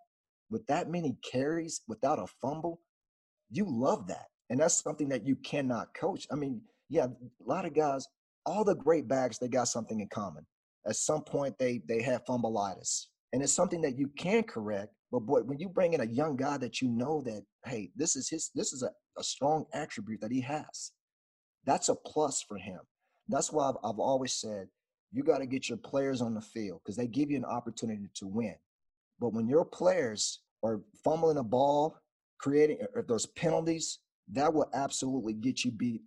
with 0.49 0.65
that 0.67 0.89
many 0.89 1.15
carries 1.29 1.81
without 1.87 2.19
a 2.19 2.25
fumble, 2.41 2.81
you 3.51 3.65
love 3.67 4.07
that. 4.07 4.25
And 4.49 4.59
that's 4.59 4.81
something 4.81 5.09
that 5.09 5.25
you 5.25 5.35
cannot 5.37 5.93
coach. 5.95 6.25
I 6.31 6.35
mean, 6.35 6.61
yeah, 6.89 7.05
a 7.05 7.45
lot 7.45 7.65
of 7.65 7.75
guys, 7.75 8.07
all 8.45 8.63
the 8.63 8.75
great 8.75 9.07
backs, 9.07 9.37
they 9.37 9.47
got 9.47 9.67
something 9.67 9.99
in 9.99 10.07
common. 10.09 10.45
At 10.87 10.95
some 10.95 11.23
point 11.23 11.55
they 11.59 11.81
they 11.87 12.01
have 12.01 12.25
fumbleitis. 12.25 13.05
And 13.31 13.43
it's 13.43 13.53
something 13.53 13.81
that 13.81 13.97
you 13.97 14.07
can 14.17 14.43
correct. 14.43 14.91
But 15.11 15.21
boy, 15.21 15.41
when 15.41 15.59
you 15.59 15.69
bring 15.69 15.93
in 15.93 16.01
a 16.01 16.05
young 16.05 16.35
guy 16.35 16.57
that 16.57 16.81
you 16.81 16.89
know 16.89 17.21
that, 17.25 17.43
hey, 17.65 17.91
this 17.95 18.15
is 18.15 18.27
his 18.29 18.49
this 18.55 18.73
is 18.73 18.81
a, 18.81 18.89
a 19.17 19.23
strong 19.23 19.65
attribute 19.73 20.21
that 20.21 20.31
he 20.31 20.41
has. 20.41 20.91
That's 21.65 21.89
a 21.89 21.95
plus 21.95 22.43
for 22.47 22.57
him. 22.57 22.79
That's 23.27 23.51
why 23.51 23.69
I've, 23.69 23.77
I've 23.83 23.99
always 23.99 24.33
said 24.33 24.67
you 25.11 25.23
got 25.23 25.39
to 25.39 25.45
get 25.45 25.69
your 25.69 25.77
players 25.77 26.21
on 26.21 26.33
the 26.33 26.41
field 26.41 26.81
because 26.83 26.95
they 26.95 27.07
give 27.07 27.31
you 27.31 27.37
an 27.37 27.45
opportunity 27.45 28.09
to 28.15 28.27
win. 28.27 28.55
But 29.19 29.33
when 29.33 29.47
your 29.47 29.65
players 29.65 30.41
are 30.63 30.81
fumbling 31.03 31.37
a 31.37 31.43
ball, 31.43 31.97
creating 32.37 32.79
or 32.95 33.03
those 33.03 33.25
penalties, 33.25 33.99
that 34.31 34.53
will 34.53 34.69
absolutely 34.73 35.33
get 35.33 35.65
you 35.65 35.71
beat 35.71 36.01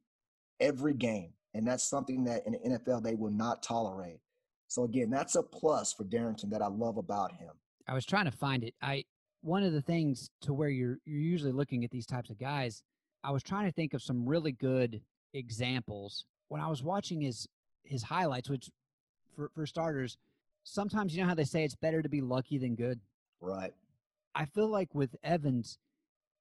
every 0.60 0.94
game. 0.94 1.32
And 1.54 1.66
that's 1.66 1.84
something 1.84 2.24
that 2.24 2.46
in 2.46 2.52
the 2.52 2.78
NFL 2.78 3.02
they 3.02 3.14
will 3.14 3.32
not 3.32 3.62
tolerate. 3.62 4.20
So 4.68 4.84
again, 4.84 5.10
that's 5.10 5.34
a 5.34 5.42
plus 5.42 5.92
for 5.92 6.04
Darrynton 6.04 6.50
that 6.50 6.62
I 6.62 6.68
love 6.68 6.96
about 6.96 7.32
him. 7.32 7.50
I 7.86 7.94
was 7.94 8.06
trying 8.06 8.24
to 8.24 8.30
find 8.30 8.64
it. 8.64 8.74
I 8.80 9.04
one 9.42 9.64
of 9.64 9.72
the 9.72 9.82
things 9.82 10.30
to 10.42 10.54
where 10.54 10.70
you're 10.70 10.98
you're 11.04 11.20
usually 11.20 11.52
looking 11.52 11.84
at 11.84 11.90
these 11.90 12.06
types 12.06 12.30
of 12.30 12.38
guys, 12.38 12.82
I 13.24 13.32
was 13.32 13.42
trying 13.42 13.66
to 13.66 13.72
think 13.72 13.92
of 13.92 14.02
some 14.02 14.24
really 14.26 14.52
good 14.52 15.02
examples. 15.34 16.24
When 16.48 16.60
I 16.60 16.68
was 16.68 16.82
watching 16.82 17.20
his 17.20 17.46
his 17.84 18.02
highlights, 18.02 18.48
which 18.48 18.70
for, 19.34 19.50
for 19.54 19.66
starters, 19.66 20.16
sometimes 20.64 21.14
you 21.14 21.22
know 21.22 21.28
how 21.28 21.34
they 21.34 21.44
say 21.44 21.64
it's 21.64 21.74
better 21.74 22.02
to 22.02 22.08
be 22.08 22.20
lucky 22.20 22.58
than 22.58 22.74
good. 22.74 23.00
Right. 23.40 23.72
I 24.34 24.44
feel 24.46 24.68
like 24.68 24.94
with 24.94 25.14
Evans, 25.22 25.78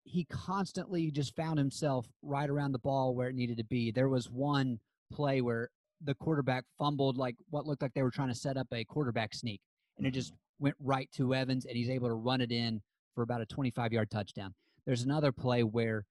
he 0.04 0.26
constantly 0.26 1.12
just 1.12 1.36
found 1.36 1.58
himself 1.58 2.08
right 2.22 2.50
around 2.50 2.72
the 2.72 2.80
ball 2.80 3.14
where 3.14 3.30
it 3.30 3.36
needed 3.36 3.58
to 3.58 3.64
be. 3.64 3.92
There 3.92 4.10
was 4.10 4.30
one 4.30 4.80
play 5.12 5.42
where 5.42 5.70
the 6.04 6.16
quarterback 6.16 6.64
fumbled 6.80 7.18
like 7.18 7.36
what 7.50 7.68
looked 7.68 7.82
like 7.82 7.94
they 7.94 8.02
were 8.02 8.12
trying 8.12 8.30
to 8.30 8.36
set 8.36 8.58
up 8.58 8.68
a 8.74 8.84
quarterback 8.86 9.34
sneak 9.34 9.62
and 9.98 10.08
it 10.08 10.12
just 10.12 10.34
mm-hmm. 10.34 10.66
went 10.66 10.76
right 10.80 11.10
to 11.16 11.36
Evans 11.36 11.66
and 11.66 11.76
he's 11.76 11.90
able 11.90 12.08
to 12.08 12.16
run 12.16 12.42
it 12.42 12.52
in 12.52 12.82
for 13.14 13.22
about 13.22 13.42
a 13.42 13.46
25 13.46 13.94
yard 13.94 14.10
touchdown. 14.10 14.54
There's 14.86 15.04
another 15.04 15.32
play 15.32 15.64
where 15.64 16.06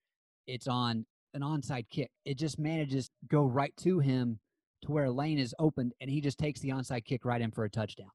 it's 0.47 0.69
on 0.69 1.07
an 1.35 1.43
onside 1.43 1.89
kick. 1.91 2.11
It 2.25 2.39
just 2.39 2.59
manages 2.59 3.07
to 3.09 3.27
go 3.29 3.45
right 3.45 3.75
to 3.79 3.99
him 3.99 4.39
to 4.83 4.93
where 4.93 5.05
a 5.05 5.11
lane 5.11 5.39
is 5.39 5.55
opened 5.59 5.93
and 6.01 6.11
he 6.11 6.21
just 6.21 6.39
takes 6.39 6.61
the 6.61 6.71
onside 6.71 7.05
kick 7.05 7.25
right 7.25 7.41
in 7.41 7.51
for 7.51 7.65
a 7.65 7.71
touchdown. 7.71 8.11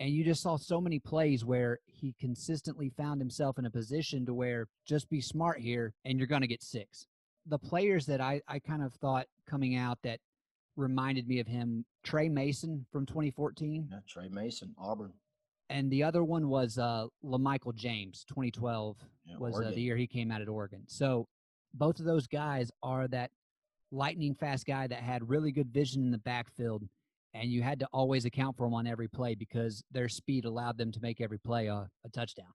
And 0.00 0.10
you 0.10 0.24
just 0.24 0.42
saw 0.42 0.56
so 0.56 0.80
many 0.80 1.00
plays 1.00 1.44
where 1.44 1.80
he 1.86 2.14
consistently 2.20 2.90
found 2.96 3.20
himself 3.20 3.58
in 3.58 3.66
a 3.66 3.70
position 3.70 4.24
to 4.26 4.34
where 4.34 4.66
just 4.86 5.10
be 5.10 5.20
smart 5.20 5.60
here 5.60 5.92
and 6.04 6.18
you're 6.18 6.28
going 6.28 6.42
to 6.42 6.46
get 6.46 6.62
six. 6.62 7.06
The 7.46 7.58
players 7.58 8.06
that 8.06 8.20
I, 8.20 8.40
I 8.46 8.60
kind 8.60 8.82
of 8.82 8.94
thought 8.94 9.26
coming 9.48 9.74
out 9.74 9.98
that 10.04 10.20
reminded 10.76 11.26
me 11.26 11.40
of 11.40 11.48
him, 11.48 11.84
Tre 12.04 12.28
Mason 12.28 12.86
from 12.92 13.06
2014. 13.06 13.88
Yeah, 13.90 13.98
Tre 14.06 14.28
Mason, 14.28 14.74
Auburn. 14.78 15.12
And 15.70 15.90
the 15.90 16.04
other 16.04 16.24
one 16.24 16.48
was 16.48 16.78
uh, 16.78 17.06
LaMichael 17.24 17.74
James, 17.74 18.24
2012 18.28 18.96
yeah, 19.26 19.36
was 19.36 19.56
uh, 19.56 19.70
the 19.70 19.80
year 19.80 19.96
he 19.96 20.06
came 20.06 20.30
out 20.30 20.40
at 20.40 20.48
Oregon. 20.48 20.84
So 20.86 21.26
both 21.74 21.98
of 21.98 22.06
those 22.06 22.26
guys 22.26 22.70
are 22.82 23.08
that 23.08 23.30
lightning 23.90 24.34
fast 24.34 24.66
guy 24.66 24.86
that 24.86 25.00
had 25.00 25.28
really 25.28 25.52
good 25.52 25.72
vision 25.72 26.02
in 26.02 26.10
the 26.10 26.18
backfield, 26.18 26.84
and 27.34 27.50
you 27.50 27.62
had 27.62 27.80
to 27.80 27.88
always 27.92 28.24
account 28.24 28.56
for 28.56 28.66
them 28.66 28.74
on 28.74 28.86
every 28.86 29.08
play 29.08 29.34
because 29.34 29.82
their 29.90 30.08
speed 30.08 30.44
allowed 30.44 30.78
them 30.78 30.92
to 30.92 31.00
make 31.00 31.20
every 31.20 31.38
play 31.38 31.66
a, 31.66 31.88
a 32.04 32.08
touchdown. 32.12 32.52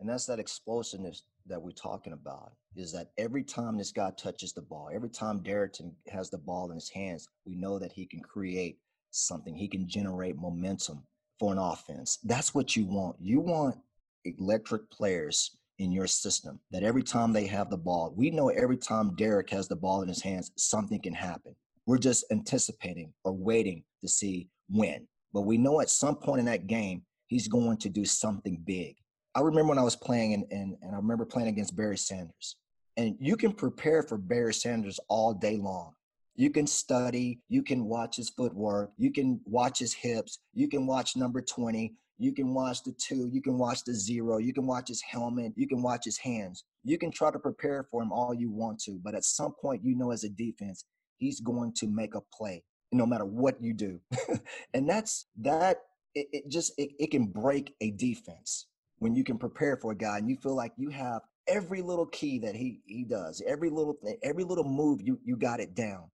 And 0.00 0.08
that's 0.08 0.26
that 0.26 0.40
explosiveness 0.40 1.22
that 1.46 1.60
we're 1.60 1.70
talking 1.70 2.12
about. 2.12 2.52
Is 2.74 2.92
that 2.92 3.12
every 3.16 3.44
time 3.44 3.78
this 3.78 3.92
guy 3.92 4.10
touches 4.16 4.52
the 4.52 4.62
ball, 4.62 4.90
every 4.92 5.08
time 5.08 5.40
Darrynton 5.40 5.92
has 6.08 6.30
the 6.30 6.38
ball 6.38 6.68
in 6.70 6.74
his 6.74 6.90
hands, 6.90 7.28
we 7.46 7.54
know 7.54 7.78
that 7.78 7.92
he 7.92 8.04
can 8.06 8.20
create 8.20 8.78
something. 9.12 9.54
He 9.54 9.68
can 9.68 9.88
generate 9.88 10.36
momentum 10.36 11.04
for 11.38 11.52
an 11.52 11.58
offense. 11.58 12.18
That's 12.24 12.54
what 12.54 12.74
you 12.74 12.86
want. 12.86 13.16
You 13.20 13.40
want 13.40 13.76
electric 14.24 14.90
players 14.90 15.56
in 15.78 15.90
your 15.92 16.06
system 16.06 16.60
that 16.70 16.82
every 16.82 17.02
time 17.02 17.32
they 17.32 17.46
have 17.46 17.70
the 17.70 17.76
ball, 17.76 18.12
we 18.16 18.30
know 18.30 18.48
every 18.48 18.76
time 18.76 19.14
Derrick 19.16 19.50
has 19.50 19.68
the 19.68 19.76
ball 19.76 20.02
in 20.02 20.08
his 20.08 20.22
hands, 20.22 20.52
something 20.56 21.00
can 21.00 21.14
happen. 21.14 21.54
We're 21.86 21.98
just 21.98 22.24
anticipating 22.30 23.12
or 23.24 23.32
waiting 23.32 23.84
to 24.00 24.08
see 24.08 24.48
when. 24.68 25.06
But 25.32 25.42
we 25.42 25.58
know 25.58 25.80
at 25.80 25.90
some 25.90 26.16
point 26.16 26.40
in 26.40 26.46
that 26.46 26.66
game, 26.66 27.02
he's 27.26 27.48
going 27.48 27.78
to 27.78 27.88
do 27.88 28.04
something 28.04 28.62
big. 28.64 28.96
I 29.34 29.40
remember 29.40 29.70
when 29.70 29.78
I 29.78 29.82
was 29.82 29.96
playing, 29.96 30.34
and, 30.34 30.44
and, 30.50 30.76
and 30.80 30.94
I 30.94 30.96
remember 30.96 31.24
playing 31.24 31.48
against 31.48 31.76
Barry 31.76 31.98
Sanders. 31.98 32.56
And 32.96 33.16
you 33.18 33.36
can 33.36 33.52
prepare 33.52 34.02
for 34.02 34.16
Barry 34.16 34.54
Sanders 34.54 35.00
all 35.08 35.34
day 35.34 35.56
long. 35.56 35.92
You 36.36 36.50
can 36.50 36.66
study, 36.66 37.40
you 37.48 37.62
can 37.62 37.84
watch 37.84 38.16
his 38.16 38.30
footwork, 38.30 38.92
you 38.96 39.12
can 39.12 39.40
watch 39.44 39.78
his 39.78 39.92
hips, 39.92 40.38
you 40.52 40.68
can 40.68 40.86
watch 40.86 41.16
number 41.16 41.40
20, 41.40 41.94
you 42.18 42.32
can 42.32 42.54
watch 42.54 42.82
the 42.84 42.92
two, 42.92 43.28
you 43.32 43.42
can 43.42 43.58
watch 43.58 43.84
the 43.84 43.94
zero, 43.94 44.38
you 44.38 44.52
can 44.52 44.66
watch 44.66 44.88
his 44.88 45.02
helmet, 45.02 45.52
you 45.56 45.66
can 45.66 45.82
watch 45.82 46.04
his 46.04 46.18
hands. 46.18 46.64
You 46.84 46.98
can 46.98 47.10
try 47.10 47.30
to 47.30 47.38
prepare 47.38 47.86
for 47.90 48.02
him 48.02 48.12
all 48.12 48.34
you 48.34 48.50
want 48.50 48.80
to, 48.80 49.00
but 49.02 49.14
at 49.14 49.24
some 49.24 49.54
point, 49.60 49.82
you 49.84 49.96
know, 49.96 50.10
as 50.12 50.24
a 50.24 50.28
defense, 50.28 50.84
he's 51.18 51.40
going 51.40 51.72
to 51.76 51.86
make 51.88 52.14
a 52.14 52.20
play 52.36 52.62
no 52.92 53.06
matter 53.06 53.24
what 53.24 53.60
you 53.60 53.74
do. 53.74 54.00
and 54.74 54.88
that's 54.88 55.26
that, 55.40 55.78
it, 56.14 56.26
it 56.32 56.48
just, 56.48 56.72
it, 56.78 56.90
it 56.98 57.10
can 57.10 57.26
break 57.26 57.74
a 57.80 57.90
defense 57.92 58.66
when 58.98 59.14
you 59.14 59.24
can 59.24 59.38
prepare 59.38 59.76
for 59.76 59.92
a 59.92 59.96
guy 59.96 60.18
and 60.18 60.28
you 60.28 60.36
feel 60.36 60.54
like 60.54 60.72
you 60.76 60.90
have 60.90 61.22
every 61.48 61.82
little 61.82 62.06
key 62.06 62.38
that 62.38 62.54
he 62.54 62.80
he 62.86 63.04
does, 63.04 63.42
every 63.46 63.70
little 63.70 63.96
every 64.22 64.44
little 64.44 64.64
move, 64.64 65.00
you 65.02 65.18
you 65.24 65.36
got 65.36 65.60
it 65.60 65.74
down 65.74 66.04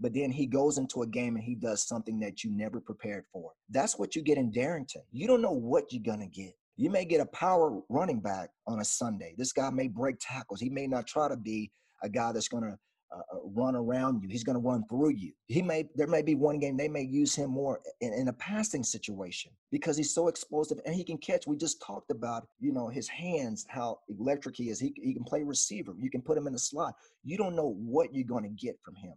but 0.00 0.12
then 0.12 0.30
he 0.30 0.46
goes 0.46 0.78
into 0.78 1.02
a 1.02 1.06
game 1.06 1.36
and 1.36 1.44
he 1.44 1.54
does 1.54 1.86
something 1.86 2.18
that 2.20 2.44
you 2.44 2.50
never 2.50 2.80
prepared 2.80 3.24
for. 3.32 3.52
That's 3.70 3.98
what 3.98 4.14
you 4.14 4.22
get 4.22 4.38
in 4.38 4.52
Darrynton. 4.52 5.02
You 5.12 5.26
don't 5.26 5.42
know 5.42 5.52
what 5.52 5.92
you're 5.92 6.02
going 6.02 6.20
to 6.20 6.26
get. 6.26 6.54
You 6.76 6.90
may 6.90 7.06
get 7.06 7.20
a 7.20 7.26
power 7.26 7.80
running 7.88 8.20
back 8.20 8.50
on 8.66 8.80
a 8.80 8.84
Sunday. 8.84 9.34
This 9.38 9.52
guy 9.52 9.70
may 9.70 9.88
break 9.88 10.16
tackles. 10.20 10.60
He 10.60 10.68
may 10.68 10.86
not 10.86 11.06
try 11.06 11.28
to 11.28 11.36
be 11.36 11.72
a 12.02 12.08
guy 12.08 12.32
that's 12.32 12.48
going 12.48 12.64
to 12.64 12.78
uh, 13.12 13.18
uh, 13.18 13.38
run 13.54 13.76
around 13.76 14.20
you. 14.20 14.28
He's 14.28 14.42
going 14.42 14.60
to 14.60 14.68
run 14.68 14.84
through 14.88 15.10
you. 15.10 15.32
He 15.46 15.62
may 15.62 15.88
there 15.94 16.08
may 16.08 16.22
be 16.22 16.34
one 16.34 16.58
game 16.58 16.76
they 16.76 16.88
may 16.88 17.02
use 17.02 17.36
him 17.36 17.50
more 17.50 17.80
in, 18.00 18.12
in, 18.12 18.28
a 18.28 18.32
passing 18.32 18.82
situation 18.82 19.52
because 19.70 19.96
he's 19.96 20.12
so 20.12 20.26
explosive 20.26 20.80
and 20.84 20.94
he 20.94 21.04
can 21.04 21.16
catch. 21.16 21.46
We 21.46 21.56
just 21.56 21.80
talked 21.80 22.10
about 22.10 22.48
you 22.58 22.72
know 22.72 22.88
his 22.88 23.08
hands, 23.08 23.64
how 23.68 24.00
electric 24.08 24.56
he 24.56 24.70
is. 24.70 24.80
He 24.80 24.92
he 24.96 25.14
can 25.14 25.22
play 25.22 25.44
receiver. 25.44 25.94
You 25.96 26.10
can 26.10 26.20
put 26.20 26.36
him 26.36 26.48
in 26.48 26.52
the 26.52 26.58
slot. 26.58 26.94
You 27.22 27.38
don't 27.38 27.54
know 27.54 27.76
what 27.78 28.12
you're 28.12 28.24
going 28.24 28.42
to 28.42 28.50
get 28.50 28.76
from 28.84 28.96
him. 28.96 29.14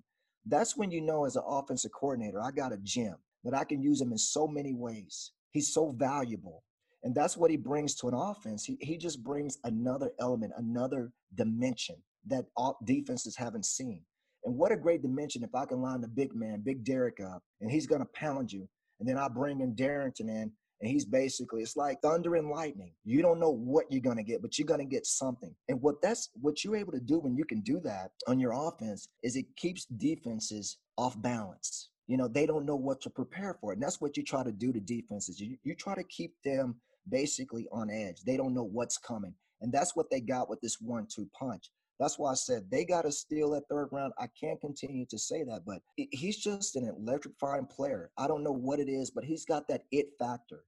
That's 0.50 0.76
when 0.76 0.92
you 0.92 1.02
know, 1.02 1.26
as 1.26 1.36
an 1.36 1.44
offensive 1.46 1.92
coordinator, 1.92 2.42
I 2.42 2.52
got 2.52 2.74
a 2.74 2.78
gem 2.78 3.16
that 3.44 3.54
I 3.54 3.64
can 3.64 3.82
use 3.82 4.02
him 4.02 4.12
in 4.12 4.18
so 4.18 4.48
many 4.48 4.74
ways. 4.74 5.32
He's 5.52 5.74
so 5.74 5.92
valuable. 5.92 6.64
And 7.04 7.16
that's 7.16 7.38
what 7.38 7.52
he 7.52 7.58
brings 7.58 7.96
to 7.96 8.08
an 8.08 8.14
offense. 8.14 8.66
He, 8.66 8.78
he 8.82 8.98
just 8.98 9.24
brings 9.24 9.58
another 9.64 10.12
element, 10.20 10.54
another 10.58 11.12
dimension 11.36 11.96
that 12.28 12.46
all 12.58 12.78
defenses 12.84 13.36
haven't 13.38 13.66
seen. 13.66 14.02
And 14.44 14.58
what 14.58 14.72
a 14.72 14.78
great 14.78 15.02
dimension 15.02 15.44
if 15.44 15.54
I 15.56 15.66
can 15.66 15.82
line 15.82 16.02
the 16.02 16.08
big 16.08 16.36
man, 16.36 16.62
Big 16.62 16.84
Derrick 16.84 17.20
up, 17.20 17.44
and 17.62 17.72
he's 17.72 17.88
going 17.88 18.02
to 18.02 18.08
pound 18.14 18.52
you. 18.52 18.68
And 19.00 19.08
then 19.08 19.18
I 19.18 19.28
bring 19.28 19.62
in 19.62 19.76
Darrynton 19.76 20.28
in, 20.30 20.52
and 20.82 20.90
he's 20.90 21.06
basically, 21.06 21.62
it's 21.62 21.76
like 21.76 22.02
thunder 22.02 22.36
and 22.36 22.50
lightning. 22.50 22.94
You 23.04 23.22
don't 23.22 23.40
know 23.40 23.50
what 23.52 23.86
you're 23.90 24.02
going 24.02 24.18
to 24.18 24.24
get, 24.24 24.42
but 24.42 24.58
you're 24.58 24.66
going 24.66 24.80
to 24.80 24.86
get 24.86 25.06
something. 25.06 25.54
And 25.68 25.82
what 25.82 26.02
that's 26.02 26.30
what 26.40 26.64
you're 26.64 26.78
able 26.78 26.94
to 26.94 27.00
do 27.00 27.20
when 27.20 27.36
you 27.36 27.44
can 27.44 27.62
do 27.62 27.82
that 27.82 28.12
on 28.28 28.40
your 28.40 28.54
offense 28.54 29.10
is 29.22 29.36
it 29.36 29.46
keeps 29.58 29.86
defenses 29.86 30.78
off 30.98 31.22
balance. 31.22 31.90
You 32.08 32.18
know, 32.18 32.28
they 32.28 32.46
don't 32.46 32.66
know 32.66 32.76
what 32.76 33.02
to 33.02 33.10
prepare 33.10 33.58
for. 33.60 33.74
And 33.74 33.84
that's 33.84 34.02
what 34.02 34.18
you 34.18 34.24
try 34.24 34.44
to 34.44 34.52
do 34.52 34.72
to 34.72 34.80
defenses. 34.80 35.40
You, 35.40 35.58
you 35.64 35.76
try 35.76 35.96
to 35.96 36.04
keep 36.04 36.34
them 36.44 36.76
basically 37.10 37.68
on 37.72 37.90
edge. 37.90 38.22
They 38.26 38.38
don't 38.38 38.54
know 38.54 38.64
what's 38.64 38.98
coming. 38.98 39.34
And 39.62 39.74
that's 39.74 39.96
what 39.96 40.10
they 40.10 40.22
got 40.22 40.50
with 40.50 40.62
this 40.62 40.78
one 40.80 41.08
two 41.14 41.28
punch. 41.38 41.70
That's 42.00 42.18
why 42.18 42.32
I 42.32 42.36
said 42.36 42.64
they 42.72 42.86
got 42.86 43.02
to 43.02 43.12
steal 43.12 43.52
that 43.52 43.68
third 43.70 43.90
round. 43.92 44.14
I 44.18 44.28
can't 44.40 44.62
continue 44.62 45.06
to 45.08 45.20
say 45.20 45.44
that, 45.44 45.64
but 45.66 45.82
he's 45.96 46.38
just 46.38 46.76
an 46.78 46.88
electrifying 46.98 47.66
player. 47.66 48.10
I 48.18 48.28
don't 48.28 48.44
know 48.44 48.54
what 48.54 48.80
it 48.80 48.90
is, 48.90 49.12
but 49.12 49.26
he's 49.26 49.46
got 49.46 49.68
that 49.68 49.84
it 49.92 50.08
factor. 50.18 50.64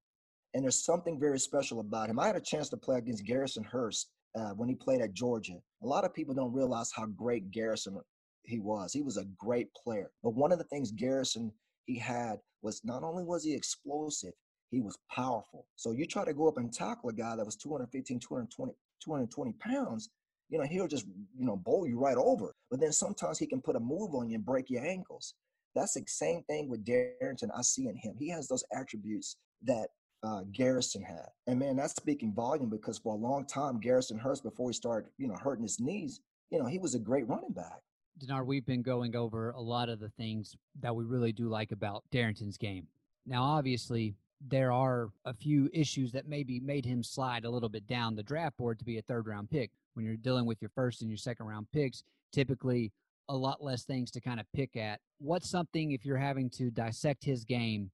And 0.53 0.63
there's 0.63 0.83
something 0.83 1.19
very 1.19 1.39
special 1.39 1.79
about 1.79 2.09
him. 2.09 2.19
I 2.19 2.27
had 2.27 2.35
a 2.35 2.41
chance 2.41 2.67
to 2.69 2.77
play 2.77 2.97
against 2.97 3.25
Garrison 3.25 3.63
Hearst 3.63 4.09
uh, 4.37 4.49
when 4.49 4.67
he 4.67 4.75
played 4.75 5.01
at 5.01 5.13
Georgia. 5.13 5.57
A 5.81 5.87
lot 5.87 6.03
of 6.03 6.13
people 6.13 6.33
don't 6.33 6.53
realize 6.53 6.91
how 6.93 7.05
great 7.05 7.51
Garrison 7.51 7.97
he 8.43 8.59
was. 8.59 8.91
He 8.91 9.01
was 9.01 9.15
a 9.15 9.25
great 9.37 9.73
player. 9.73 10.11
But 10.23 10.35
one 10.35 10.51
of 10.51 10.57
the 10.57 10.65
things 10.65 10.91
Garrison 10.91 11.53
he 11.85 11.97
had 11.97 12.39
was 12.61 12.81
not 12.83 13.03
only 13.03 13.23
was 13.23 13.45
he 13.45 13.53
explosive, 13.53 14.33
He 14.69 14.81
was 14.81 14.97
powerful. 15.09 15.65
So 15.77 15.91
you 15.91 16.05
try 16.05 16.25
to 16.25 16.33
go 16.33 16.49
up 16.49 16.57
and 16.57 16.73
tackle 16.73 17.09
a 17.09 17.13
guy 17.13 17.35
that 17.37 17.45
was 17.45 17.55
215, 17.55 18.19
220, 18.19 18.73
220 19.03 19.53
pounds, 19.53 20.09
you 20.51 20.59
know, 20.59 20.65
he'll 20.65 20.87
just, 20.87 21.07
you 21.35 21.45
know, 21.45 21.55
bowl 21.55 21.87
you 21.87 21.97
right 21.97 22.17
over. 22.17 22.53
But 22.69 22.81
then 22.81 22.91
sometimes 22.91 23.39
he 23.39 23.47
can 23.47 23.61
put 23.61 23.77
a 23.77 23.79
move 23.79 24.13
on 24.13 24.29
you 24.29 24.35
and 24.35 24.45
break 24.45 24.69
your 24.69 24.85
ankles. 24.85 25.33
That's 25.73 25.93
the 25.93 26.03
same 26.05 26.43
thing 26.43 26.69
with 26.69 26.85
Darrynton 26.85 27.49
I 27.57 27.61
see 27.61 27.87
in 27.87 27.95
him. 27.95 28.15
He 28.19 28.29
has 28.29 28.47
those 28.49 28.63
attributes 28.75 29.37
that 29.63 29.87
uh, 30.23 30.41
Garrison 30.51 31.01
had. 31.01 31.29
And 31.47 31.57
man, 31.57 31.77
that's 31.77 31.95
speaking 31.95 32.33
volume 32.33 32.69
because 32.69 32.99
for 32.99 33.13
a 33.13 33.17
long 33.17 33.45
time, 33.45 33.79
Garrison 33.79 34.19
Hearst, 34.19 34.43
before 34.43 34.69
he 34.69 34.73
started, 34.73 35.09
you 35.17 35.27
know, 35.27 35.37
hurting 35.41 35.63
his 35.63 35.79
knees, 35.79 36.19
you 36.51 36.59
know, 36.59 36.65
he 36.65 36.77
was 36.77 36.95
a 36.95 36.99
great 36.99 37.27
running 37.29 37.53
back. 37.53 37.81
Denard, 38.19 38.45
we've 38.45 38.65
been 38.65 38.81
going 38.81 39.15
over 39.15 39.51
a 39.51 39.61
lot 39.61 39.87
of 39.87 39.99
the 39.99 40.09
things 40.09 40.55
that 40.81 40.93
we 40.93 41.05
really 41.05 41.31
do 41.31 41.47
like 41.47 41.71
about 41.71 42.03
Darrynton's 42.11 42.57
game. 42.57 42.87
Now, 43.25 43.43
obviously, 43.43 44.15
there 44.47 44.71
are 44.71 45.09
a 45.25 45.33
few 45.33 45.69
issues 45.73 46.11
that 46.11 46.27
maybe 46.27 46.59
made 46.59 46.85
him 46.85 47.03
slide 47.03 47.45
a 47.45 47.49
little 47.49 47.69
bit 47.69 47.87
down 47.87 48.15
the 48.15 48.23
draft 48.23 48.57
board 48.57 48.79
to 48.79 48.85
be 48.85 48.97
a 48.97 49.01
third 49.01 49.27
round 49.27 49.49
pick. 49.49 49.71
When 49.93 50.05
you're 50.05 50.15
dealing 50.15 50.45
with 50.45 50.61
your 50.61 50.71
first 50.73 51.01
and 51.01 51.09
your 51.09 51.17
second 51.17 51.45
round 51.45 51.67
picks, 51.71 52.03
typically 52.31 52.91
a 53.29 53.35
lot 53.35 53.63
less 53.63 53.83
things 53.83 54.09
to 54.11 54.21
kind 54.21 54.39
of 54.39 54.45
pick 54.53 54.75
at. 54.75 54.99
What's 55.19 55.49
something, 55.49 55.91
if 55.91 56.05
you're 56.05 56.17
having 56.17 56.49
to 56.51 56.71
dissect 56.71 57.23
his 57.23 57.43
game, 57.43 57.91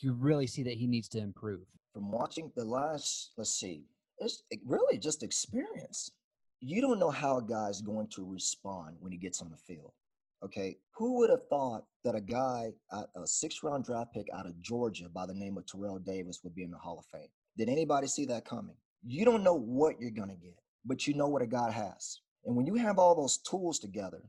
you 0.00 0.12
really 0.12 0.46
see 0.46 0.62
that 0.64 0.74
he 0.74 0.86
needs 0.86 1.08
to 1.10 1.18
improve? 1.18 1.66
From 1.92 2.10
watching 2.10 2.50
the 2.56 2.64
last, 2.64 3.32
let's 3.36 3.54
see, 3.54 3.84
it's 4.18 4.42
really 4.66 4.98
just 4.98 5.22
experience 5.22 6.10
you 6.66 6.80
don't 6.80 6.98
know 6.98 7.10
how 7.10 7.36
a 7.36 7.42
guy's 7.42 7.82
going 7.82 8.08
to 8.08 8.24
respond 8.24 8.96
when 9.00 9.12
he 9.12 9.18
gets 9.18 9.42
on 9.42 9.50
the 9.50 9.56
field. 9.56 9.92
Okay, 10.42 10.78
who 10.92 11.18
would 11.18 11.30
have 11.30 11.46
thought 11.48 11.84
that 12.04 12.14
a 12.14 12.20
guy, 12.20 12.72
a 12.92 13.26
six 13.26 13.62
round 13.62 13.84
draft 13.84 14.12
pick 14.12 14.26
out 14.34 14.46
of 14.46 14.60
Georgia 14.60 15.08
by 15.08 15.26
the 15.26 15.34
name 15.34 15.56
of 15.56 15.66
Terrell 15.66 15.98
Davis 15.98 16.40
would 16.44 16.54
be 16.54 16.62
in 16.62 16.70
the 16.70 16.78
Hall 16.78 16.98
of 16.98 17.06
Fame? 17.06 17.28
Did 17.56 17.68
anybody 17.68 18.06
see 18.06 18.26
that 18.26 18.44
coming? 18.44 18.76
You 19.04 19.24
don't 19.24 19.42
know 19.42 19.54
what 19.54 20.00
you're 20.00 20.10
going 20.10 20.30
to 20.30 20.36
get, 20.36 20.58
but 20.84 21.06
you 21.06 21.14
know 21.14 21.28
what 21.28 21.42
a 21.42 21.46
guy 21.46 21.70
has. 21.70 22.20
And 22.44 22.56
when 22.56 22.66
you 22.66 22.74
have 22.74 22.98
all 22.98 23.14
those 23.14 23.38
tools 23.38 23.78
together, 23.78 24.22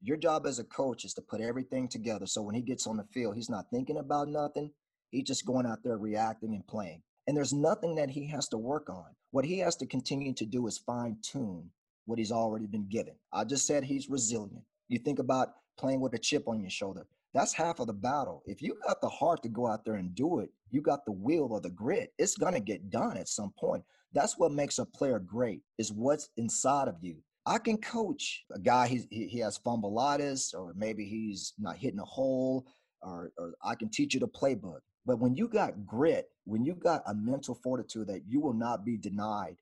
your 0.00 0.16
job 0.16 0.46
as 0.46 0.58
a 0.58 0.64
coach 0.64 1.04
is 1.04 1.14
to 1.14 1.22
put 1.22 1.40
everything 1.40 1.88
together. 1.88 2.26
So 2.26 2.42
when 2.42 2.54
he 2.54 2.62
gets 2.62 2.86
on 2.86 2.96
the 2.96 3.04
field, 3.12 3.36
he's 3.36 3.50
not 3.50 3.66
thinking 3.70 3.98
about 3.98 4.28
nothing. 4.28 4.70
He's 5.10 5.26
just 5.26 5.46
going 5.46 5.66
out 5.66 5.82
there 5.82 5.98
reacting 5.98 6.54
and 6.54 6.66
playing. 6.66 7.02
And 7.26 7.36
there's 7.36 7.52
nothing 7.52 7.96
that 7.96 8.10
he 8.10 8.26
has 8.28 8.48
to 8.48 8.58
work 8.58 8.88
on. 8.88 9.04
What 9.32 9.44
he 9.44 9.58
has 9.58 9.76
to 9.76 9.86
continue 9.86 10.32
to 10.34 10.46
do 10.46 10.66
is 10.66 10.78
fine 10.78 11.18
tune 11.22 11.70
what 12.06 12.18
he's 12.18 12.32
already 12.32 12.66
been 12.66 12.88
given. 12.88 13.14
I 13.32 13.44
just 13.44 13.66
said 13.66 13.84
he's 13.84 14.08
resilient. 14.08 14.64
You 14.88 14.98
think 14.98 15.18
about 15.18 15.48
playing 15.78 16.00
with 16.00 16.14
a 16.14 16.18
chip 16.18 16.48
on 16.48 16.60
your 16.60 16.70
shoulder. 16.70 17.06
That's 17.34 17.52
half 17.52 17.78
of 17.78 17.86
the 17.86 17.92
battle. 17.92 18.42
If 18.46 18.62
you 18.62 18.76
got 18.86 19.00
the 19.00 19.08
heart 19.08 19.42
to 19.42 19.48
go 19.48 19.66
out 19.66 19.84
there 19.84 19.94
and 19.94 20.14
do 20.14 20.40
it, 20.40 20.50
you 20.70 20.80
got 20.80 21.04
the 21.04 21.12
will 21.12 21.52
or 21.52 21.60
the 21.60 21.70
grit, 21.70 22.12
it's 22.18 22.36
going 22.36 22.54
to 22.54 22.60
get 22.60 22.90
done 22.90 23.16
at 23.16 23.28
some 23.28 23.52
point. 23.58 23.84
That's 24.12 24.38
what 24.38 24.52
makes 24.52 24.78
a 24.78 24.86
player 24.86 25.18
great 25.18 25.62
is 25.78 25.92
what's 25.92 26.30
inside 26.36 26.88
of 26.88 26.96
you. 27.02 27.16
I 27.44 27.58
can 27.58 27.78
coach 27.78 28.44
a 28.52 28.58
guy, 28.58 28.88
he, 28.88 29.06
he 29.10 29.38
has 29.38 29.58
fumbleitis, 29.58 30.54
or 30.54 30.74
maybe 30.76 31.04
he's 31.04 31.54
not 31.58 31.76
hitting 31.76 32.00
a 32.00 32.04
hole, 32.04 32.66
or, 33.02 33.32
or 33.38 33.54
I 33.62 33.74
can 33.74 33.90
teach 33.90 34.14
you 34.14 34.20
the 34.20 34.28
playbook. 34.28 34.80
But 35.06 35.18
when 35.18 35.34
you 35.34 35.48
got 35.48 35.86
grit, 35.86 36.30
when 36.44 36.64
you 36.64 36.74
got 36.74 37.02
a 37.06 37.14
mental 37.14 37.54
fortitude 37.54 38.08
that 38.08 38.22
you 38.26 38.40
will 38.40 38.52
not 38.52 38.84
be 38.84 38.96
denied, 38.98 39.56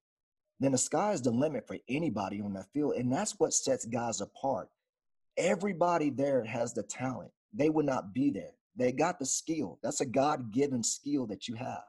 then 0.59 0.73
the 0.73 0.79
sky 0.79 1.13
is 1.13 1.23
the 1.23 1.31
limit 1.31 1.67
for 1.67 1.77
anybody 1.89 2.41
on 2.41 2.55
that 2.55 2.73
field. 2.73 2.95
And 2.95 3.13
that's 3.13 3.39
what 3.39 3.53
sets 3.53 3.85
guys 3.85 4.21
apart. 4.21 4.69
Everybody 5.37 6.11
there 6.11 6.43
has 6.45 6.73
the 6.73 6.83
talent. 6.83 7.31
They 7.57 7.71
would 7.71 7.87
not 7.87 8.13
be 8.13 8.31
there. 8.31 8.53
They 8.77 8.93
got 8.93 9.19
the 9.19 9.27
skill. 9.27 9.79
That's 9.83 10.03
a 10.03 10.07
God 10.07 10.53
given 10.53 10.83
skill 10.83 11.27
that 11.27 11.49
you 11.49 11.55
have. 11.55 11.85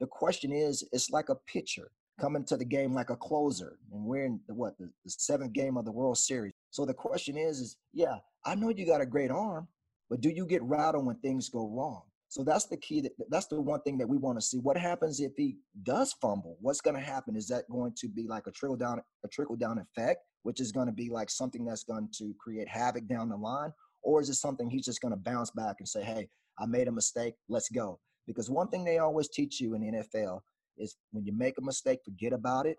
The 0.00 0.06
question 0.06 0.52
is, 0.52 0.84
it's 0.92 1.10
like 1.10 1.28
a 1.28 1.36
pitcher 1.46 1.90
coming 2.20 2.44
to 2.44 2.56
the 2.56 2.64
game 2.64 2.92
like 2.92 3.10
a 3.10 3.16
closer. 3.16 3.78
And 3.92 4.04
we're 4.04 4.24
in 4.24 4.40
the, 4.48 4.54
what, 4.54 4.76
the, 4.78 4.90
the 5.04 5.10
seventh 5.10 5.52
game 5.52 5.76
of 5.76 5.84
the 5.84 5.92
World 5.92 6.18
Series. 6.18 6.52
So 6.70 6.84
the 6.84 6.94
question 6.94 7.36
is, 7.36 7.60
is 7.60 7.76
yeah, 7.92 8.16
I 8.44 8.54
know 8.56 8.70
you 8.70 8.86
got 8.86 9.00
a 9.00 9.06
great 9.06 9.30
arm, 9.30 9.68
but 10.10 10.20
do 10.20 10.28
you 10.28 10.46
get 10.46 10.62
rattled 10.62 11.06
when 11.06 11.16
things 11.16 11.48
go 11.48 11.68
wrong? 11.68 12.02
So 12.30 12.44
that's 12.44 12.66
the 12.66 12.76
key. 12.76 13.00
That, 13.00 13.12
that's 13.30 13.46
the 13.46 13.60
one 13.60 13.80
thing 13.82 13.98
that 13.98 14.08
we 14.08 14.18
want 14.18 14.38
to 14.38 14.44
see. 14.44 14.58
What 14.58 14.76
happens 14.76 15.20
if 15.20 15.32
he 15.36 15.56
does 15.82 16.12
fumble? 16.20 16.58
What's 16.60 16.80
going 16.80 16.96
to 16.96 17.02
happen? 17.02 17.36
Is 17.36 17.48
that 17.48 17.70
going 17.70 17.92
to 17.98 18.08
be 18.08 18.26
like 18.26 18.46
a 18.46 18.50
trickle 18.50 18.76
down, 18.76 19.00
a 19.24 19.28
trickle 19.28 19.56
down 19.56 19.78
effect, 19.78 20.20
which 20.42 20.60
is 20.60 20.72
going 20.72 20.86
to 20.86 20.92
be 20.92 21.08
like 21.08 21.30
something 21.30 21.64
that's 21.64 21.84
going 21.84 22.08
to 22.18 22.34
create 22.38 22.68
havoc 22.68 23.06
down 23.08 23.28
the 23.28 23.36
line, 23.36 23.72
or 24.08 24.22
is 24.22 24.30
it 24.30 24.36
something 24.36 24.70
he's 24.70 24.86
just 24.86 25.02
going 25.02 25.12
to 25.12 25.20
bounce 25.20 25.50
back 25.50 25.76
and 25.80 25.88
say, 25.88 26.02
"Hey, 26.02 26.30
I 26.58 26.64
made 26.64 26.88
a 26.88 26.92
mistake. 26.92 27.34
Let's 27.50 27.68
go." 27.68 28.00
Because 28.26 28.48
one 28.48 28.68
thing 28.68 28.82
they 28.82 28.98
always 28.98 29.28
teach 29.28 29.60
you 29.60 29.74
in 29.74 29.82
the 29.82 29.98
NFL 29.98 30.40
is 30.78 30.96
when 31.12 31.26
you 31.26 31.32
make 31.36 31.58
a 31.58 31.62
mistake, 31.62 31.98
forget 32.04 32.32
about 32.32 32.64
it 32.66 32.78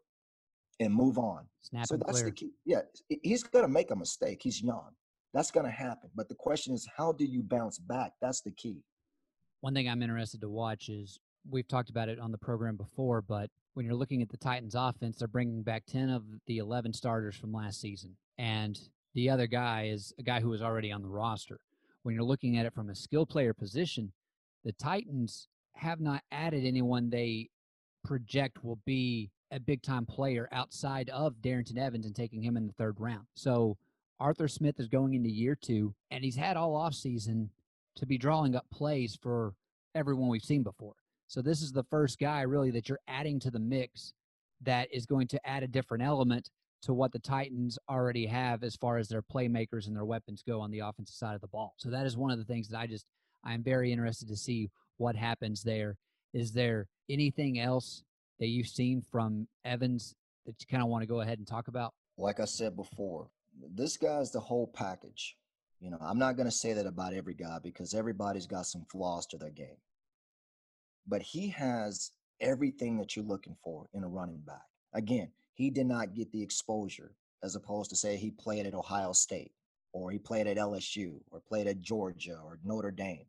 and 0.79 0.91
move 0.91 1.19
on. 1.19 1.45
Snap 1.61 1.85
so 1.85 1.97
that's 1.97 2.11
clear. 2.11 2.25
the 2.25 2.31
key. 2.31 2.51
Yeah, 2.65 2.81
he's 3.21 3.43
going 3.43 3.63
to 3.65 3.71
make 3.71 3.91
a 3.91 3.95
mistake. 3.95 4.39
He's 4.41 4.61
young. 4.61 4.89
That's 5.33 5.51
going 5.51 5.67
to 5.67 5.71
happen. 5.71 6.09
But 6.15 6.29
the 6.29 6.35
question 6.35 6.73
is, 6.73 6.87
how 6.97 7.11
do 7.11 7.25
you 7.25 7.43
bounce 7.43 7.77
back? 7.77 8.13
That's 8.21 8.41
the 8.41 8.51
key. 8.51 8.81
One 9.61 9.75
thing 9.75 9.87
I'm 9.87 10.01
interested 10.01 10.41
to 10.41 10.49
watch 10.49 10.89
is 10.89 11.19
we've 11.47 11.67
talked 11.67 11.91
about 11.91 12.09
it 12.09 12.19
on 12.19 12.31
the 12.31 12.37
program 12.39 12.75
before, 12.75 13.21
but 13.21 13.51
when 13.75 13.85
you're 13.85 13.95
looking 13.95 14.23
at 14.23 14.29
the 14.29 14.37
Titans 14.37 14.73
offense, 14.75 15.19
they're 15.19 15.27
bringing 15.27 15.61
back 15.61 15.83
10 15.87 16.09
of 16.09 16.23
the 16.47 16.57
11 16.57 16.93
starters 16.93 17.35
from 17.35 17.51
last 17.53 17.79
season. 17.79 18.15
And 18.39 18.79
the 19.13 19.29
other 19.29 19.47
guy 19.47 19.89
is 19.91 20.13
a 20.19 20.23
guy 20.23 20.39
who 20.39 20.49
was 20.49 20.61
already 20.61 20.91
on 20.91 21.01
the 21.01 21.09
roster. 21.09 21.59
When 22.03 22.15
you're 22.15 22.23
looking 22.23 22.57
at 22.57 22.65
it 22.65 22.73
from 22.73 22.89
a 22.89 22.95
skill 22.95 23.25
player 23.25 23.53
position, 23.53 24.11
the 24.63 24.71
Titans 24.73 25.47
have 25.73 25.99
not 25.99 26.23
added 26.31 26.65
anyone 26.65 27.09
they 27.09 27.49
project 28.03 28.63
will 28.63 28.79
be 28.85 29.31
a 29.51 29.59
big 29.59 29.81
time 29.81 30.05
player 30.05 30.47
outside 30.51 31.09
of 31.09 31.35
Darrynton 31.41 31.77
Evans 31.77 32.05
and 32.05 32.15
taking 32.15 32.41
him 32.41 32.57
in 32.57 32.67
the 32.67 32.73
third 32.73 32.99
round. 32.99 33.25
So 33.33 33.77
Arthur 34.19 34.47
Smith 34.47 34.79
is 34.79 34.87
going 34.87 35.13
into 35.13 35.29
year 35.29 35.55
two, 35.55 35.93
and 36.11 36.23
he's 36.23 36.35
had 36.35 36.57
all 36.57 36.73
offseason 36.73 37.49
to 37.95 38.05
be 38.05 38.17
drawing 38.17 38.55
up 38.55 38.65
plays 38.71 39.17
for 39.21 39.53
everyone 39.95 40.29
we've 40.29 40.43
seen 40.43 40.63
before. 40.63 40.95
So 41.27 41.41
this 41.41 41.61
is 41.61 41.71
the 41.71 41.83
first 41.83 42.19
guy 42.19 42.41
really 42.41 42.71
that 42.71 42.89
you're 42.89 42.99
adding 43.07 43.39
to 43.41 43.51
the 43.51 43.59
mix 43.59 44.13
that 44.61 44.93
is 44.93 45.05
going 45.05 45.27
to 45.27 45.47
add 45.47 45.63
a 45.63 45.67
different 45.67 46.03
element 46.03 46.49
to 46.83 46.93
what 46.93 47.11
the 47.11 47.19
Titans 47.19 47.77
already 47.89 48.25
have 48.25 48.63
as 48.63 48.75
far 48.75 48.97
as 48.97 49.07
their 49.07 49.21
playmakers 49.21 49.87
and 49.87 49.95
their 49.95 50.05
weapons 50.05 50.43
go 50.47 50.61
on 50.61 50.71
the 50.71 50.79
offensive 50.79 51.15
side 51.15 51.35
of 51.35 51.41
the 51.41 51.47
ball. 51.47 51.73
So 51.77 51.89
that 51.89 52.05
is 52.05 52.17
one 52.17 52.31
of 52.31 52.37
the 52.37 52.45
things 52.45 52.69
that 52.69 52.79
I 52.79 52.87
just 52.87 53.05
I'm 53.43 53.63
very 53.63 53.91
interested 53.91 54.27
to 54.29 54.35
see 54.35 54.69
what 54.97 55.15
happens 55.15 55.63
there. 55.63 55.97
Is 56.33 56.51
there 56.51 56.87
anything 57.09 57.59
else 57.59 58.03
that 58.39 58.47
you've 58.47 58.67
seen 58.67 59.01
from 59.01 59.47
Evans 59.65 60.15
that 60.45 60.55
you 60.59 60.67
kind 60.69 60.83
of 60.83 60.89
want 60.89 61.03
to 61.03 61.07
go 61.07 61.21
ahead 61.21 61.37
and 61.37 61.47
talk 61.47 61.67
about? 61.67 61.93
Like 62.17 62.39
I 62.39 62.45
said 62.45 62.75
before, 62.75 63.29
this 63.75 63.97
guy's 63.97 64.31
the 64.31 64.39
whole 64.39 64.67
package. 64.67 65.35
You 65.79 65.91
know, 65.91 65.97
I'm 66.01 66.19
not 66.19 66.35
going 66.35 66.47
to 66.47 66.55
say 66.55 66.73
that 66.73 66.85
about 66.85 67.13
every 67.13 67.33
guy 67.33 67.57
because 67.63 67.93
everybody's 67.93 68.47
got 68.47 68.65
some 68.65 68.85
flaws 68.91 69.25
to 69.27 69.37
their 69.37 69.51
game. 69.51 69.77
But 71.07 71.21
he 71.21 71.49
has 71.49 72.11
everything 72.41 72.97
that 72.97 73.15
you're 73.15 73.25
looking 73.25 73.55
for 73.63 73.87
in 73.93 74.03
a 74.03 74.07
running 74.07 74.41
back. 74.45 74.65
Again, 74.93 75.31
he 75.59 75.69
did 75.69 75.87
not 75.87 76.15
get 76.15 76.31
the 76.31 76.41
exposure 76.41 77.11
as 77.43 77.55
opposed 77.55 77.89
to 77.89 77.95
say 77.97 78.15
he 78.15 78.31
played 78.31 78.65
at 78.65 78.73
Ohio 78.73 79.11
State 79.11 79.51
or 79.91 80.09
he 80.09 80.17
played 80.17 80.47
at 80.47 80.55
LSU 80.55 81.19
or 81.31 81.41
played 81.41 81.67
at 81.67 81.81
Georgia 81.81 82.39
or 82.45 82.59
Notre 82.63 82.91
Dame. 82.91 83.25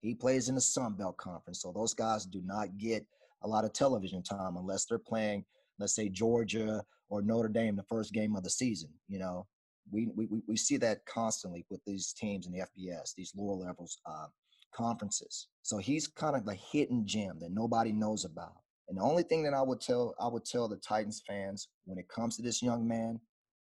He 0.00 0.14
plays 0.14 0.48
in 0.48 0.54
the 0.54 0.62
Sun 0.62 0.94
Belt 0.94 1.18
Conference. 1.18 1.60
So 1.60 1.72
those 1.72 1.92
guys 1.92 2.24
do 2.24 2.40
not 2.42 2.78
get 2.78 3.04
a 3.42 3.48
lot 3.48 3.66
of 3.66 3.74
television 3.74 4.22
time 4.22 4.56
unless 4.56 4.86
they're 4.86 4.98
playing, 4.98 5.44
let's 5.78 5.94
say, 5.94 6.08
Georgia 6.08 6.82
or 7.10 7.20
Notre 7.20 7.50
Dame 7.50 7.76
the 7.76 7.82
first 7.82 8.14
game 8.14 8.34
of 8.34 8.44
the 8.44 8.50
season, 8.50 8.88
you 9.06 9.18
know 9.18 9.46
we, 9.90 10.08
we, 10.14 10.26
we 10.46 10.56
see 10.56 10.76
that 10.78 11.04
constantly 11.04 11.64
with 11.70 11.80
these 11.84 12.12
teams 12.12 12.46
in 12.46 12.52
the 12.52 12.60
FBS, 12.60 13.14
these 13.14 13.32
lower 13.36 13.54
levels 13.54 13.98
uh, 14.06 14.26
conferences. 14.74 15.48
So 15.62 15.78
he's 15.78 16.06
kind 16.06 16.36
of 16.36 16.44
the 16.44 16.54
hidden 16.54 17.06
gem 17.06 17.38
that 17.40 17.52
nobody 17.52 17.92
knows 17.92 18.24
about. 18.24 18.56
And 18.88 18.98
the 18.98 19.02
only 19.02 19.22
thing 19.22 19.42
that 19.44 19.54
I 19.54 19.62
would 19.62 19.80
tell 19.80 20.14
I 20.20 20.28
would 20.28 20.44
tell 20.44 20.68
the 20.68 20.76
Titans 20.76 21.22
fans 21.26 21.68
when 21.84 21.98
it 21.98 22.08
comes 22.08 22.36
to 22.36 22.42
this 22.42 22.62
young 22.62 22.86
man 22.86 23.20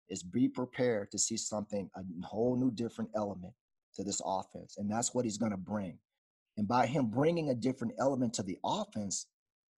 is 0.09 0.23
be 0.23 0.49
prepared 0.49 1.11
to 1.11 1.19
see 1.19 1.37
something 1.37 1.91
a 1.97 2.27
whole 2.27 2.57
new 2.57 2.71
different 2.71 3.11
element 3.15 3.53
to 3.95 4.05
this 4.05 4.21
offense, 4.25 4.77
and 4.79 4.91
that's 4.91 5.15
what 5.15 5.25
he's 5.25 5.39
going 5.39 5.53
to 5.53 5.59
bring. 5.59 5.99
And 6.57 6.67
by 6.69 6.87
him 6.87 7.07
bringing 7.07 7.51
a 7.51 7.55
different 7.55 7.95
element 7.99 8.35
to 8.35 8.43
the 8.43 8.59
offense, 8.65 9.27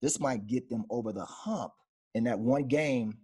this 0.02 0.18
might 0.18 0.46
get 0.46 0.68
them 0.68 0.84
over 0.90 1.12
the 1.12 1.24
hump 1.24 1.72
in 2.14 2.24
that 2.24 2.38
one 2.38 2.64
game 2.64 3.18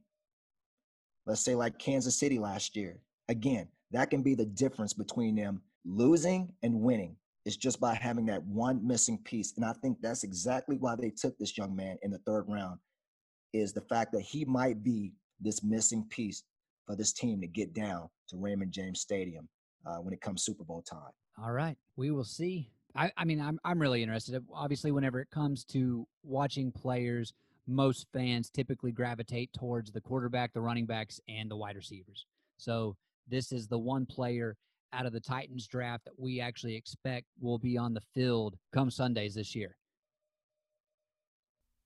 let's 1.26 1.40
say 1.40 1.54
like 1.54 1.78
Kansas 1.78 2.18
City 2.18 2.38
last 2.38 2.76
year. 2.76 2.98
Again, 3.28 3.68
that 3.90 4.10
can 4.10 4.22
be 4.22 4.34
the 4.34 4.46
difference 4.46 4.92
between 4.92 5.34
them 5.34 5.60
losing 5.84 6.52
and 6.62 6.80
winning. 6.80 7.16
It's 7.46 7.56
just 7.56 7.78
by 7.80 7.94
having 7.94 8.26
that 8.26 8.44
one 8.44 8.84
missing 8.84 9.18
piece. 9.24 9.54
And 9.56 9.64
I 9.64 9.72
think 9.74 9.98
that's 10.02 10.24
exactly 10.24 10.76
why 10.78 10.96
they 10.96 11.10
took 11.10 11.38
this 11.38 11.56
young 11.56 11.76
man 11.76 11.96
in 12.02 12.10
the 12.10 12.18
third 12.26 12.44
round 12.48 12.80
is 13.54 13.72
the 13.72 13.82
fact 13.82 14.12
that 14.12 14.22
he 14.22 14.44
might 14.44 14.82
be 14.82 15.12
this 15.40 15.62
missing 15.62 16.04
piece 16.10 16.42
for 16.86 16.96
this 16.96 17.12
team 17.12 17.40
to 17.40 17.46
get 17.46 17.72
down 17.72 18.08
to 18.28 18.36
Raymond 18.36 18.72
James 18.72 19.00
Stadium 19.00 19.48
uh, 19.86 19.98
when 19.98 20.12
it 20.12 20.20
comes 20.20 20.44
Super 20.44 20.64
Bowl 20.64 20.82
time. 20.82 21.12
All 21.40 21.52
right. 21.52 21.78
We 21.94 22.10
will 22.10 22.24
see. 22.24 22.68
I, 22.96 23.12
I 23.16 23.24
mean, 23.24 23.40
I'm 23.40 23.60
I'm 23.64 23.78
really 23.78 24.02
interested. 24.02 24.42
Obviously, 24.52 24.90
whenever 24.90 25.20
it 25.20 25.30
comes 25.30 25.64
to 25.66 26.04
watching 26.24 26.72
players, 26.72 27.32
most 27.68 28.06
fans 28.12 28.50
typically 28.50 28.90
gravitate 28.90 29.52
towards 29.52 29.92
the 29.92 30.00
quarterback, 30.00 30.52
the 30.52 30.60
running 30.60 30.86
backs, 30.86 31.20
and 31.28 31.48
the 31.48 31.56
wide 31.56 31.76
receivers. 31.76 32.26
So 32.56 32.96
this 33.28 33.52
is 33.52 33.68
the 33.68 33.78
one 33.78 34.04
player 34.04 34.56
out 34.92 35.06
of 35.06 35.12
the 35.12 35.20
Titans 35.20 35.66
draft 35.66 36.04
that 36.04 36.18
we 36.18 36.40
actually 36.40 36.76
expect 36.76 37.26
will 37.40 37.58
be 37.58 37.76
on 37.76 37.94
the 37.94 38.00
field 38.14 38.56
come 38.72 38.90
Sundays 38.90 39.34
this 39.34 39.54
year. 39.54 39.76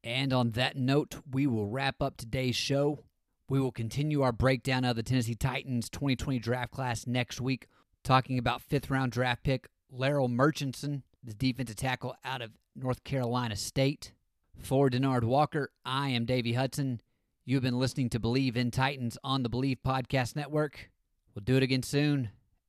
And 0.03 0.33
on 0.33 0.53
that 0.53 0.77
note, 0.77 1.17
we 1.31 1.47
will 1.47 1.67
wrap 1.67 2.01
up 2.01 2.17
today's 2.17 2.57
show. 2.57 3.05
We 3.49 3.61
will 3.61 3.73
continue 3.73 4.23
our 4.23 4.33
breakdown 4.33 4.85
of 4.85 4.97
the 4.97 5.03
Tennessee 5.03 5.35
Titans 5.35 5.91
2020 5.91 6.39
draft 6.39 6.73
class 6.73 7.07
next 7.07 7.41
week, 7.41 7.67
talking 8.03 8.39
about 8.39 8.63
fifth 8.63 8.91
round 8.91 9.13
draft 9.13 9.43
pick 9.43 9.69
Larrell 9.93 10.31
Murchison, 10.31 11.03
the 11.23 11.35
defensive 11.35 11.77
tackle 11.77 12.15
out 12.25 12.41
of 12.41 12.53
North 12.75 13.05
Carolina 13.05 13.57
State. 13.57 14.13
For 14.59 14.91
Denard 14.91 15.25
Walker, 15.25 15.73
I 15.85 16.11
am 16.11 16.27
Davey 16.27 16.53
Hudson. 16.53 17.01
You've 17.45 17.63
been 17.63 17.79
listening 17.79 18.11
to 18.11 18.21
Believe 18.21 18.57
in 18.57 18.71
Titans 18.71 19.19
on 19.25 19.43
the 19.43 19.49
Believe 19.49 19.79
Podcast 19.85 20.37
Network. 20.37 20.91
We'll 21.35 21.45
do 21.45 21.57
it 21.57 21.63
again 21.63 21.83
soon. 21.83 22.31